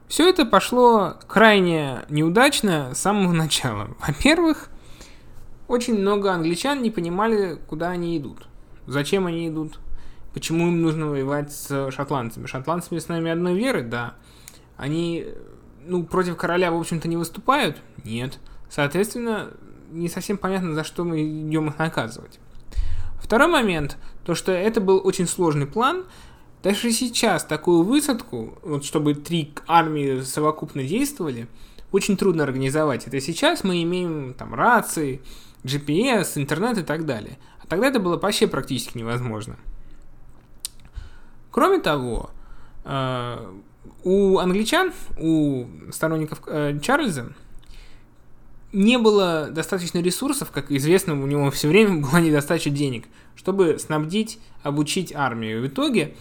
Все 0.06 0.28
это 0.28 0.46
пошло 0.46 1.16
крайне 1.26 2.06
неудачно 2.08 2.94
с 2.94 2.98
самого 2.98 3.32
начала. 3.32 3.96
Во-первых, 4.06 4.70
очень 5.66 5.98
много 5.98 6.32
англичан 6.32 6.82
не 6.82 6.90
понимали, 6.90 7.58
куда 7.66 7.88
они 7.90 8.16
идут. 8.16 8.46
Зачем 8.86 9.26
они 9.26 9.48
идут? 9.48 9.80
Почему 10.38 10.68
им 10.68 10.82
нужно 10.82 11.08
воевать 11.08 11.50
с 11.50 11.90
шотландцами? 11.90 12.46
Шотландцами 12.46 13.00
с 13.00 13.08
нами 13.08 13.28
одной 13.28 13.56
веры, 13.56 13.82
да. 13.82 14.14
Они, 14.76 15.26
ну, 15.84 16.04
против 16.04 16.36
короля, 16.36 16.70
в 16.70 16.78
общем-то, 16.78 17.08
не 17.08 17.16
выступают? 17.16 17.78
Нет. 18.04 18.38
Соответственно, 18.70 19.50
не 19.90 20.08
совсем 20.08 20.38
понятно, 20.38 20.74
за 20.74 20.84
что 20.84 21.02
мы 21.02 21.24
идем 21.24 21.70
их 21.70 21.78
наказывать. 21.78 22.38
Второй 23.20 23.48
момент, 23.48 23.96
то 24.24 24.36
что 24.36 24.52
это 24.52 24.80
был 24.80 25.00
очень 25.04 25.26
сложный 25.26 25.66
план, 25.66 26.04
Даже 26.62 26.92
сейчас 26.92 27.44
такую 27.44 27.82
высадку, 27.82 28.58
вот 28.62 28.84
чтобы 28.84 29.14
три 29.14 29.52
армии 29.66 30.20
совокупно 30.20 30.84
действовали, 30.84 31.48
очень 31.90 32.16
трудно 32.16 32.44
организовать. 32.44 33.08
Это 33.08 33.20
сейчас 33.20 33.64
мы 33.64 33.82
имеем 33.82 34.34
там 34.34 34.54
рации, 34.54 35.20
GPS, 35.64 36.32
интернет 36.36 36.78
и 36.78 36.82
так 36.82 37.06
далее. 37.06 37.38
А 37.60 37.66
тогда 37.66 37.88
это 37.88 37.98
было 37.98 38.16
вообще 38.18 38.46
практически 38.46 38.98
невозможно. 38.98 39.56
Кроме 41.58 41.80
того, 41.80 42.30
э, 42.84 43.52
у 44.04 44.38
англичан, 44.38 44.92
у 45.18 45.66
сторонников 45.90 46.40
э, 46.46 46.78
Чарльза, 46.80 47.32
не 48.72 48.96
было 48.96 49.48
достаточно 49.50 49.98
ресурсов, 49.98 50.52
как 50.52 50.70
известно, 50.70 51.20
у 51.20 51.26
него 51.26 51.50
все 51.50 51.66
время 51.66 52.00
была 52.06 52.20
недостача 52.20 52.70
денег, 52.70 53.06
чтобы 53.34 53.80
снабдить, 53.80 54.38
обучить 54.62 55.12
армию. 55.12 55.60
В 55.60 55.66
итоге 55.66 56.14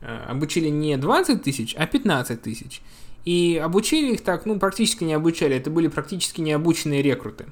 э, 0.00 0.26
обучили 0.28 0.68
не 0.68 0.96
20 0.96 1.42
тысяч, 1.42 1.74
а 1.76 1.88
15 1.88 2.40
тысяч. 2.40 2.80
И 3.24 3.60
обучили 3.60 4.12
их 4.12 4.20
так, 4.20 4.46
ну, 4.46 4.60
практически 4.60 5.02
не 5.02 5.14
обучали, 5.14 5.56
это 5.56 5.70
были 5.70 5.88
практически 5.88 6.40
необученные 6.40 7.02
рекруты. 7.02 7.46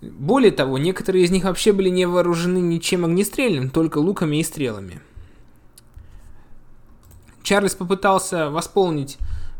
Более 0.00 0.52
того, 0.52 0.78
некоторые 0.78 1.26
из 1.26 1.30
них 1.30 1.44
вообще 1.44 1.74
были 1.74 1.90
не 1.90 2.06
вооружены 2.06 2.62
ничем 2.62 3.04
огнестрельным, 3.04 3.68
только 3.68 3.98
луками 3.98 4.38
и 4.38 4.42
стрелами. 4.42 5.02
Чарльз 7.44 7.74
попытался 7.74 8.50
восполнить 8.50 9.18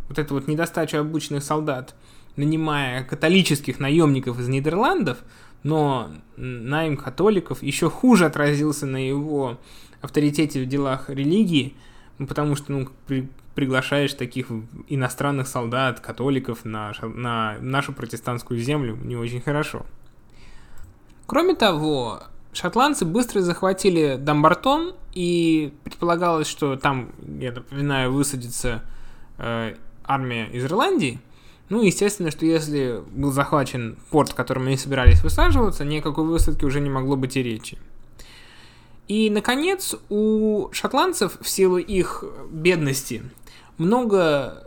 вот 0.08 0.18
эту 0.18 0.34
вот 0.34 0.48
недостачу 0.48 0.98
обученных 0.98 1.44
солдат, 1.44 1.94
нанимая 2.34 3.04
католических 3.04 3.78
наемников 3.78 4.40
из 4.40 4.48
Нидерландов, 4.48 5.18
но 5.62 6.10
найм 6.36 6.96
католиков 6.96 7.62
еще 7.62 7.88
хуже 7.90 8.24
отразился 8.24 8.86
на 8.86 8.96
его 8.96 9.58
авторитете 10.00 10.62
в 10.62 10.66
делах 10.66 11.10
религии, 11.10 11.74
потому 12.18 12.56
что 12.56 12.72
ну, 12.72 12.88
при, 13.06 13.28
приглашаешь 13.54 14.14
таких 14.14 14.48
иностранных 14.88 15.46
солдат, 15.46 16.00
католиков 16.00 16.64
на, 16.64 16.92
на 17.02 17.58
нашу 17.60 17.92
протестантскую 17.92 18.60
землю 18.60 18.96
не 18.96 19.16
очень 19.16 19.42
хорошо. 19.42 19.84
Кроме 21.26 21.54
того, 21.54 22.22
шотландцы 22.54 23.04
быстро 23.04 23.40
захватили 23.40 24.16
Дамбартон, 24.18 24.94
и 25.12 25.72
предполагалось, 25.84 26.48
что 26.48 26.76
там, 26.76 27.10
я 27.38 27.52
напоминаю, 27.52 28.12
высадится 28.12 28.82
э, 29.38 29.74
армия 30.04 30.46
из 30.46 30.64
Ирландии. 30.64 31.20
Ну, 31.68 31.82
естественно, 31.82 32.30
что 32.30 32.44
если 32.44 33.02
был 33.12 33.30
захвачен 33.30 33.96
порт, 34.10 34.32
в 34.32 34.34
котором 34.34 34.66
они 34.66 34.76
собирались 34.76 35.22
высаживаться, 35.22 35.84
никакой 35.84 36.24
высадки 36.24 36.64
уже 36.64 36.80
не 36.80 36.90
могло 36.90 37.16
быть 37.16 37.36
и 37.36 37.42
речи. 37.42 37.78
И, 39.06 39.30
наконец, 39.30 39.94
у 40.08 40.68
шотландцев 40.72 41.38
в 41.40 41.48
силу 41.48 41.78
их 41.78 42.24
бедности 42.50 43.22
много 43.78 44.62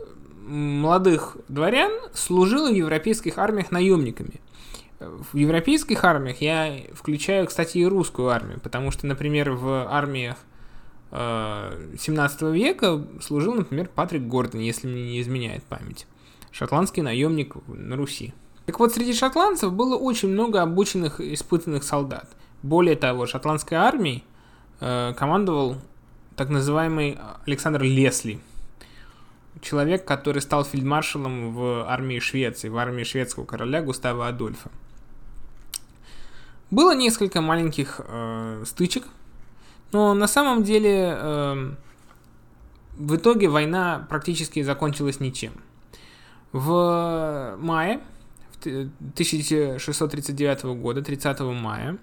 молодых 0.46 1.36
дворян 1.48 1.92
служило 2.14 2.70
в 2.70 2.74
европейских 2.74 3.38
армиях 3.38 3.70
наемниками– 3.70 4.40
в 5.00 5.36
европейских 5.36 6.04
армиях 6.04 6.40
я 6.40 6.80
включаю, 6.92 7.46
кстати, 7.46 7.78
и 7.78 7.86
русскую 7.86 8.28
армию, 8.28 8.60
потому 8.60 8.90
что, 8.90 9.06
например, 9.06 9.52
в 9.52 9.86
армиях 9.88 10.36
17 11.10 12.42
э, 12.42 12.52
века 12.52 13.04
служил, 13.20 13.54
например, 13.54 13.88
Патрик 13.94 14.22
Гордон, 14.22 14.60
если 14.60 14.88
мне 14.88 15.02
не 15.02 15.20
изменяет 15.20 15.62
память. 15.64 16.06
Шотландский 16.50 17.02
наемник 17.02 17.54
на 17.68 17.96
Руси. 17.96 18.34
Так 18.66 18.78
вот, 18.80 18.92
среди 18.92 19.14
шотландцев 19.14 19.72
было 19.72 19.96
очень 19.96 20.28
много 20.28 20.60
обученных, 20.60 21.20
испытанных 21.20 21.84
солдат. 21.84 22.28
Более 22.62 22.96
того, 22.96 23.26
шотландской 23.26 23.78
армией 23.78 24.24
э, 24.80 25.14
командовал 25.16 25.76
так 26.36 26.50
называемый 26.50 27.18
Александр 27.46 27.82
Лесли. 27.82 28.40
Человек, 29.62 30.04
который 30.04 30.42
стал 30.42 30.64
фельдмаршалом 30.64 31.54
в 31.54 31.88
армии 31.88 32.18
Швеции, 32.18 32.68
в 32.68 32.76
армии 32.76 33.04
шведского 33.04 33.44
короля 33.44 33.80
Густава 33.82 34.28
Адольфа. 34.28 34.70
Было 36.70 36.94
несколько 36.94 37.40
маленьких 37.40 38.02
э, 38.06 38.62
стычек, 38.66 39.04
но 39.92 40.12
на 40.12 40.26
самом 40.26 40.64
деле 40.64 41.16
э, 41.16 41.72
в 42.98 43.16
итоге 43.16 43.48
война 43.48 44.06
практически 44.08 44.62
закончилась 44.62 45.20
ничем. 45.20 45.52
В 46.52 47.56
мае 47.58 48.00
1639 48.60 50.64
года, 50.80 51.02
30 51.02 51.40
мая, 51.40 51.98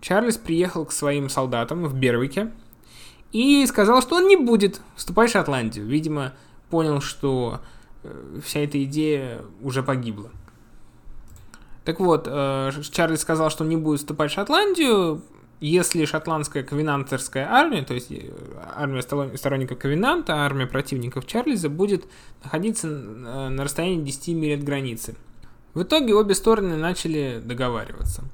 Чарльз 0.00 0.36
приехал 0.36 0.84
к 0.84 0.92
своим 0.92 1.28
солдатам 1.28 1.84
в 1.84 1.94
Бервике 1.94 2.52
и 3.32 3.64
сказал, 3.66 4.02
что 4.02 4.16
он 4.16 4.28
не 4.28 4.36
будет 4.36 4.80
вступать 4.96 5.30
в 5.30 5.32
Шотландию. 5.32 5.86
Видимо, 5.86 6.32
понял, 6.68 7.00
что 7.00 7.60
э, 8.02 8.40
вся 8.44 8.60
эта 8.60 8.82
идея 8.84 9.42
уже 9.60 9.82
погибла. 9.82 10.30
Так 11.84 12.00
вот, 12.00 12.26
э, 12.26 12.70
Чарли 12.90 13.16
сказал, 13.16 13.50
что 13.50 13.64
не 13.64 13.76
будет 13.76 14.00
вступать 14.00 14.30
в 14.30 14.34
Шотландию, 14.34 15.22
если 15.60 16.06
шотландская 16.06 16.62
ковенантерская 16.62 17.46
армия, 17.46 17.82
то 17.82 17.94
есть 17.94 18.10
э, 18.10 18.30
армия 18.74 19.02
сторонников 19.02 19.78
Ковенанта, 19.78 20.36
армия 20.36 20.66
противников 20.66 21.26
Чарльза 21.26 21.68
будет 21.68 22.06
находиться 22.42 22.88
э, 22.88 23.48
на 23.48 23.64
расстоянии 23.64 24.02
10 24.02 24.28
миль 24.28 24.54
от 24.54 24.64
границы. 24.64 25.16
В 25.74 25.82
итоге 25.82 26.14
обе 26.14 26.34
стороны 26.34 26.76
начали 26.76 27.40
договариваться. 27.44 28.24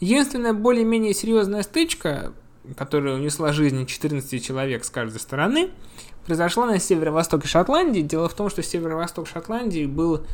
Единственная 0.00 0.52
более-менее 0.52 1.12
серьезная 1.12 1.62
стычка, 1.62 2.32
которая 2.76 3.16
унесла 3.16 3.52
жизни 3.52 3.84
14 3.84 4.44
человек 4.44 4.84
с 4.84 4.90
каждой 4.90 5.18
стороны, 5.18 5.70
произошла 6.26 6.66
на 6.66 6.78
северо-востоке 6.78 7.48
Шотландии. 7.48 8.00
Дело 8.00 8.28
в 8.28 8.34
том, 8.34 8.48
что 8.48 8.62
северо-восток 8.62 9.26
Шотландии 9.26 9.86
был 9.86 10.24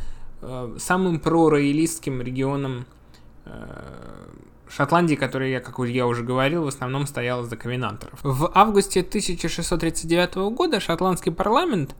самым 0.79 1.21
пророялистским 1.21 2.23
регионом 2.23 2.87
э, 3.45 3.51
Шотландии, 4.69 5.15
который, 5.15 5.53
я, 5.53 5.61
как 5.61 5.79
я 5.87 6.07
уже 6.07 6.25
говорил, 6.25 6.65
в 6.65 6.69
основном 6.69 7.07
стоял 7.07 7.45
за 7.45 7.57
ковенантеров. 7.57 8.19
В 8.23 8.51
августе 8.55 9.01
1639 9.01 10.35
года 10.55 10.81
шотландский 10.81 11.31
парламент 11.31 11.95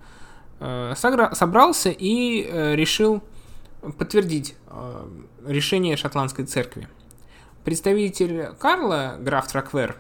э, 0.61 0.95
собрался 0.97 1.91
и 1.91 2.75
решил 2.75 3.23
подтвердить 3.99 4.57
решение 5.47 5.97
шотландской 5.97 6.47
церкви. 6.47 6.89
Представитель 7.65 8.49
Карла, 8.59 9.17
граф 9.21 9.47
Траквер, 9.47 9.97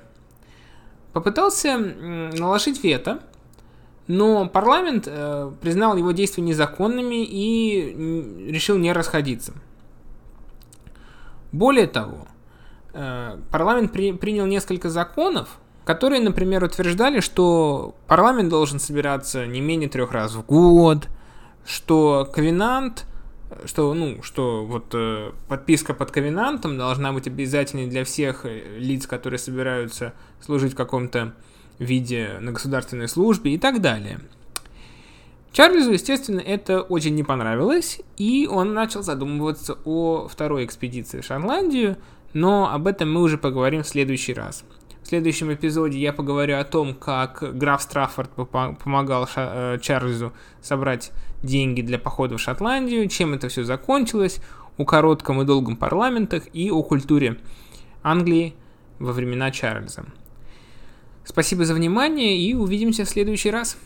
попытался 1.12 1.78
наложить 1.78 2.82
вето 2.82 3.22
но 4.06 4.48
парламент 4.48 5.04
э, 5.06 5.50
признал 5.60 5.96
его 5.96 6.12
действия 6.12 6.44
незаконными 6.44 7.24
и 7.24 8.48
решил 8.50 8.76
не 8.76 8.92
расходиться. 8.92 9.54
Более 11.52 11.86
того, 11.86 12.26
э, 12.92 13.38
парламент 13.50 13.92
при, 13.92 14.12
принял 14.12 14.46
несколько 14.46 14.90
законов, 14.90 15.58
которые, 15.84 16.20
например, 16.20 16.64
утверждали, 16.64 17.20
что 17.20 17.94
парламент 18.06 18.48
должен 18.48 18.78
собираться 18.78 19.46
не 19.46 19.60
менее 19.60 19.88
трех 19.88 20.12
раз 20.12 20.34
в 20.34 20.44
год, 20.44 21.08
что 21.64 22.28
ковенант, 22.32 23.06
что, 23.64 23.94
ну, 23.94 24.22
что 24.22 24.64
вот 24.64 24.86
э, 24.94 25.32
подписка 25.48 25.94
под 25.94 26.10
ковенантом 26.10 26.76
должна 26.76 27.12
быть 27.12 27.26
обязательной 27.26 27.86
для 27.86 28.04
всех 28.04 28.44
э, 28.44 28.78
лиц, 28.78 29.06
которые 29.06 29.38
собираются 29.38 30.12
служить 30.40 30.72
в 30.72 30.76
каком-то 30.76 31.34
виде 31.78 32.36
на 32.40 32.52
государственной 32.52 33.08
службе 33.08 33.54
и 33.54 33.58
так 33.58 33.80
далее. 33.80 34.20
Чарльзу, 35.52 35.92
естественно, 35.92 36.40
это 36.40 36.82
очень 36.82 37.14
не 37.14 37.22
понравилось, 37.22 38.00
и 38.16 38.48
он 38.50 38.74
начал 38.74 39.02
задумываться 39.02 39.78
о 39.84 40.26
второй 40.26 40.64
экспедиции 40.64 41.20
в 41.20 41.24
Шотландию, 41.24 41.96
но 42.32 42.72
об 42.72 42.88
этом 42.88 43.12
мы 43.12 43.22
уже 43.22 43.38
поговорим 43.38 43.84
в 43.84 43.88
следующий 43.88 44.34
раз. 44.34 44.64
В 45.04 45.06
следующем 45.06 45.52
эпизоде 45.52 45.98
я 45.98 46.12
поговорю 46.12 46.56
о 46.56 46.64
том, 46.64 46.94
как 46.94 47.56
граф 47.56 47.82
Страффорд 47.82 48.30
помогал 48.32 49.28
э, 49.36 49.78
Чарльзу 49.80 50.32
собрать 50.60 51.12
деньги 51.42 51.82
для 51.82 51.98
похода 51.98 52.36
в 52.36 52.40
Шотландию, 52.40 53.06
чем 53.08 53.34
это 53.34 53.48
все 53.48 53.64
закончилось, 53.64 54.40
о 54.76 54.84
коротком 54.84 55.40
и 55.42 55.44
долгом 55.44 55.76
парламентах 55.76 56.44
и 56.52 56.70
о 56.70 56.82
культуре 56.82 57.38
Англии 58.02 58.54
во 58.98 59.12
времена 59.12 59.50
Чарльза. 59.50 60.04
Спасибо 61.24 61.64
за 61.64 61.74
внимание 61.74 62.38
и 62.38 62.54
увидимся 62.54 63.04
в 63.04 63.08
следующий 63.08 63.50
раз. 63.50 63.76